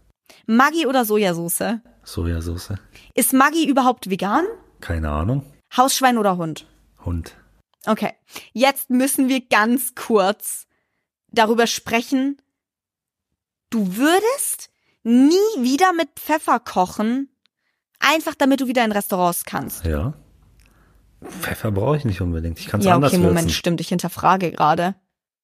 Maggi 0.48 0.86
oder 0.86 1.06
Sojasauce? 1.06 1.80
Sojasauce. 2.04 2.74
Ist 3.14 3.32
Maggi 3.32 3.70
überhaupt 3.70 4.10
vegan? 4.10 4.46
Keine 4.82 5.12
Ahnung. 5.12 5.46
Hausschwein 5.78 6.18
oder 6.18 6.36
Hund? 6.36 6.66
Hund. 7.06 7.36
Okay, 7.86 8.12
jetzt 8.54 8.90
müssen 8.90 9.30
wir 9.30 9.42
ganz 9.48 9.96
kurz 9.96 10.68
darüber 11.28 11.68
sprechen. 11.68 12.42
Du 13.70 13.96
würdest 13.96 14.70
nie 15.04 15.34
wieder 15.58 15.94
mit 15.94 16.10
Pfeffer 16.16 16.60
kochen, 16.60 17.30
einfach 18.00 18.36
damit 18.36 18.62
du 18.62 18.68
wieder 18.68 18.84
in 18.84 18.92
Restaurants 18.92 19.46
kannst. 19.46 19.86
Ja. 19.86 20.14
Pfeffer 21.24 21.72
brauche 21.72 21.98
ich 21.98 22.06
nicht 22.06 22.22
unbedingt. 22.22 22.60
Ich 22.60 22.68
kann 22.68 22.80
es 22.80 22.86
ja, 22.86 22.96
anders 22.96 23.14
okay, 23.14 23.22
würzen. 23.22 23.36
Moment, 23.36 23.52
stimmt, 23.52 23.82
ich 23.82 23.90
hinterfrage 23.90 24.52
gerade. 24.52 24.96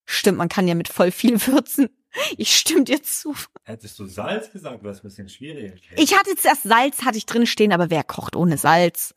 Stimmt, 0.06 0.38
man 0.38 0.50
kann 0.50 0.68
ja 0.68 0.76
mit 0.76 0.88
voll 0.88 1.12
viel 1.12 1.40
würzen. 1.48 1.90
Ich 2.38 2.56
stimme 2.56 2.86
dir 2.86 3.04
zu. 3.04 3.36
Hättest 3.64 4.00
du 4.00 4.06
Salz 4.06 4.52
gesagt, 4.52 4.84
wäre 4.84 4.94
es 4.94 5.00
ein 5.00 5.04
bisschen 5.04 5.28
schwierig. 5.28 5.82
Ich 5.98 6.18
hatte 6.18 6.36
zuerst 6.36 6.64
Salz, 6.64 7.04
hatte 7.04 7.18
ich 7.18 7.26
drin 7.26 7.46
stehen, 7.46 7.74
aber 7.74 7.90
wer 7.90 8.04
kocht 8.04 8.38
ohne 8.38 8.58
Salz? 8.58 9.16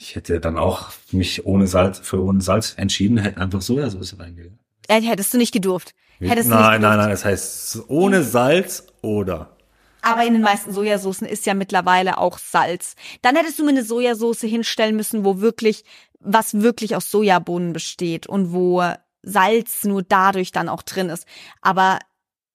Ich 0.00 0.14
hätte 0.14 0.38
dann 0.38 0.56
auch 0.56 0.90
mich 1.10 1.44
ohne 1.44 1.66
Salz, 1.66 1.98
für 1.98 2.22
ohne 2.22 2.40
Salz 2.40 2.74
entschieden, 2.76 3.18
hätte 3.18 3.40
einfach 3.40 3.60
Sojasauce 3.60 4.18
reingegeben. 4.18 4.58
Äh, 4.86 5.02
hättest 5.02 5.34
du 5.34 5.38
nicht 5.38 5.52
gedurft. 5.52 5.92
Hättest 6.20 6.48
nein, 6.48 6.60
nein, 6.60 6.80
nein, 6.80 6.98
nein, 6.98 7.10
das 7.10 7.24
heißt 7.24 7.82
ohne 7.88 8.22
Salz 8.22 8.86
oder. 9.02 9.56
Aber 10.02 10.24
in 10.24 10.34
den 10.34 10.42
meisten 10.42 10.72
Sojasoßen 10.72 11.26
ist 11.26 11.46
ja 11.46 11.54
mittlerweile 11.54 12.18
auch 12.18 12.38
Salz. 12.38 12.94
Dann 13.22 13.34
hättest 13.34 13.58
du 13.58 13.64
mir 13.64 13.70
eine 13.70 13.84
Sojasauce 13.84 14.42
hinstellen 14.42 14.94
müssen, 14.94 15.24
wo 15.24 15.40
wirklich, 15.40 15.84
was 16.20 16.54
wirklich 16.54 16.94
aus 16.94 17.10
Sojabohnen 17.10 17.72
besteht 17.72 18.28
und 18.28 18.52
wo 18.52 18.82
Salz 19.22 19.84
nur 19.84 20.02
dadurch 20.02 20.52
dann 20.52 20.68
auch 20.68 20.82
drin 20.82 21.08
ist. 21.08 21.26
Aber 21.60 21.98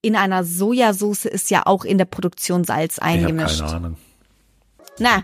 in 0.01 0.15
einer 0.15 0.45
Sojasauce 0.45 1.25
ist 1.25 1.51
ja 1.51 1.65
auch 1.65 1.83
in 1.83 1.97
der 1.97 2.05
Produktion 2.05 2.63
Salz 2.63 2.99
eingemischt. 2.99 3.55
Ich 3.55 3.61
hab 3.61 3.67
keine 3.67 3.85
Ahnung. 3.85 3.97
Na, 4.99 5.23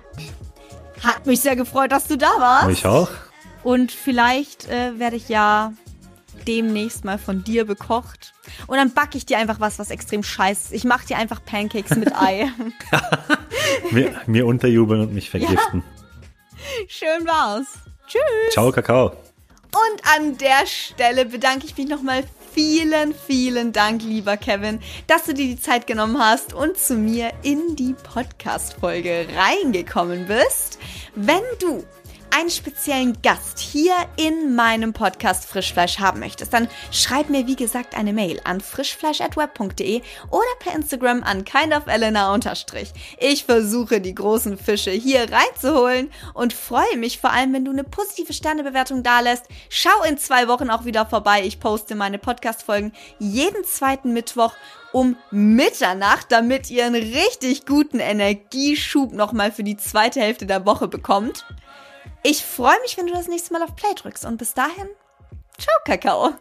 hat 1.03 1.25
mich 1.25 1.41
sehr 1.41 1.55
gefreut, 1.55 1.91
dass 1.91 2.07
du 2.07 2.17
da 2.17 2.31
warst. 2.37 2.67
Mich 2.67 2.85
auch. 2.85 3.09
Und 3.63 3.91
vielleicht 3.91 4.67
äh, 4.69 4.97
werde 4.97 5.15
ich 5.15 5.29
ja 5.29 5.73
demnächst 6.47 7.05
mal 7.05 7.17
von 7.17 7.43
dir 7.43 7.65
bekocht. 7.65 8.33
Und 8.67 8.77
dann 8.77 8.93
backe 8.93 9.17
ich 9.17 9.25
dir 9.25 9.37
einfach 9.37 9.59
was, 9.59 9.79
was 9.79 9.91
extrem 9.91 10.23
scheiße 10.23 10.67
ist. 10.67 10.73
Ich 10.73 10.83
mache 10.83 11.05
dir 11.05 11.17
einfach 11.17 11.43
Pancakes 11.43 11.95
mit 11.95 12.15
Ei. 12.15 12.51
mir, 13.91 14.21
mir 14.25 14.45
unterjubeln 14.45 15.01
und 15.01 15.13
mich 15.13 15.29
vergiften. 15.29 15.83
Ja. 15.83 16.85
Schön 16.87 17.27
war's. 17.27 17.67
Tschüss. 18.07 18.53
Ciao, 18.53 18.71
Kakao. 18.71 19.11
Und 19.71 20.01
an 20.17 20.37
der 20.37 20.65
Stelle 20.65 21.25
bedanke 21.25 21.65
ich 21.65 21.77
mich 21.77 21.87
nochmal 21.87 22.23
vielen, 22.53 23.13
vielen 23.13 23.71
Dank, 23.73 24.01
lieber 24.03 24.37
Kevin, 24.37 24.79
dass 25.07 25.25
du 25.25 25.33
dir 25.33 25.45
die 25.45 25.59
Zeit 25.59 25.87
genommen 25.87 26.19
hast 26.19 26.53
und 26.53 26.77
zu 26.77 26.95
mir 26.95 27.31
in 27.43 27.75
die 27.75 27.93
Podcast-Folge 27.93 29.27
reingekommen 29.35 30.27
bist. 30.27 30.79
Wenn 31.15 31.43
du 31.59 31.83
einen 32.31 32.49
speziellen 32.49 33.21
Gast 33.21 33.59
hier 33.59 33.93
in 34.17 34.55
meinem 34.55 34.93
Podcast 34.93 35.45
Frischfleisch 35.45 35.99
haben 35.99 36.19
möchtest, 36.19 36.53
dann 36.53 36.67
schreib 36.91 37.29
mir 37.29 37.47
wie 37.47 37.55
gesagt 37.55 37.95
eine 37.95 38.13
Mail 38.13 38.39
an 38.43 38.61
frischfleisch@web.de 38.61 40.01
oder 40.29 40.55
per 40.59 40.73
Instagram 40.75 41.23
an 41.23 41.43
kindofelena 41.43 42.37
Ich 43.19 43.43
versuche 43.45 44.01
die 44.01 44.15
großen 44.15 44.57
Fische 44.57 44.91
hier 44.91 45.27
reinzuholen 45.31 46.11
und 46.33 46.53
freue 46.53 46.97
mich 46.97 47.19
vor 47.19 47.31
allem, 47.31 47.53
wenn 47.53 47.65
du 47.65 47.71
eine 47.71 47.83
positive 47.83 48.33
Sternebewertung 48.33 49.03
dalässt. 49.03 49.45
Schau 49.69 50.03
in 50.07 50.17
zwei 50.17 50.47
Wochen 50.47 50.69
auch 50.69 50.85
wieder 50.85 51.05
vorbei. 51.05 51.43
Ich 51.45 51.59
poste 51.59 51.95
meine 51.95 52.19
Podcast 52.19 52.63
Folgen 52.63 52.93
jeden 53.19 53.63
zweiten 53.63 54.13
Mittwoch 54.13 54.53
um 54.91 55.15
Mitternacht, 55.31 56.31
damit 56.31 56.69
ihr 56.69 56.85
einen 56.85 56.95
richtig 56.95 57.65
guten 57.65 57.99
Energieschub 57.99 59.13
nochmal 59.13 59.51
für 59.51 59.63
die 59.63 59.77
zweite 59.77 60.19
Hälfte 60.19 60.45
der 60.45 60.65
Woche 60.65 60.87
bekommt. 60.87 61.45
Ich 62.23 62.45
freue 62.45 62.79
mich, 62.81 62.97
wenn 62.97 63.07
du 63.07 63.13
das 63.13 63.27
nächste 63.27 63.53
Mal 63.53 63.63
auf 63.63 63.75
Play 63.75 63.93
drückst 63.95 64.25
und 64.25 64.37
bis 64.37 64.53
dahin, 64.53 64.89
ciao 65.57 65.75
Kakao. 65.85 66.33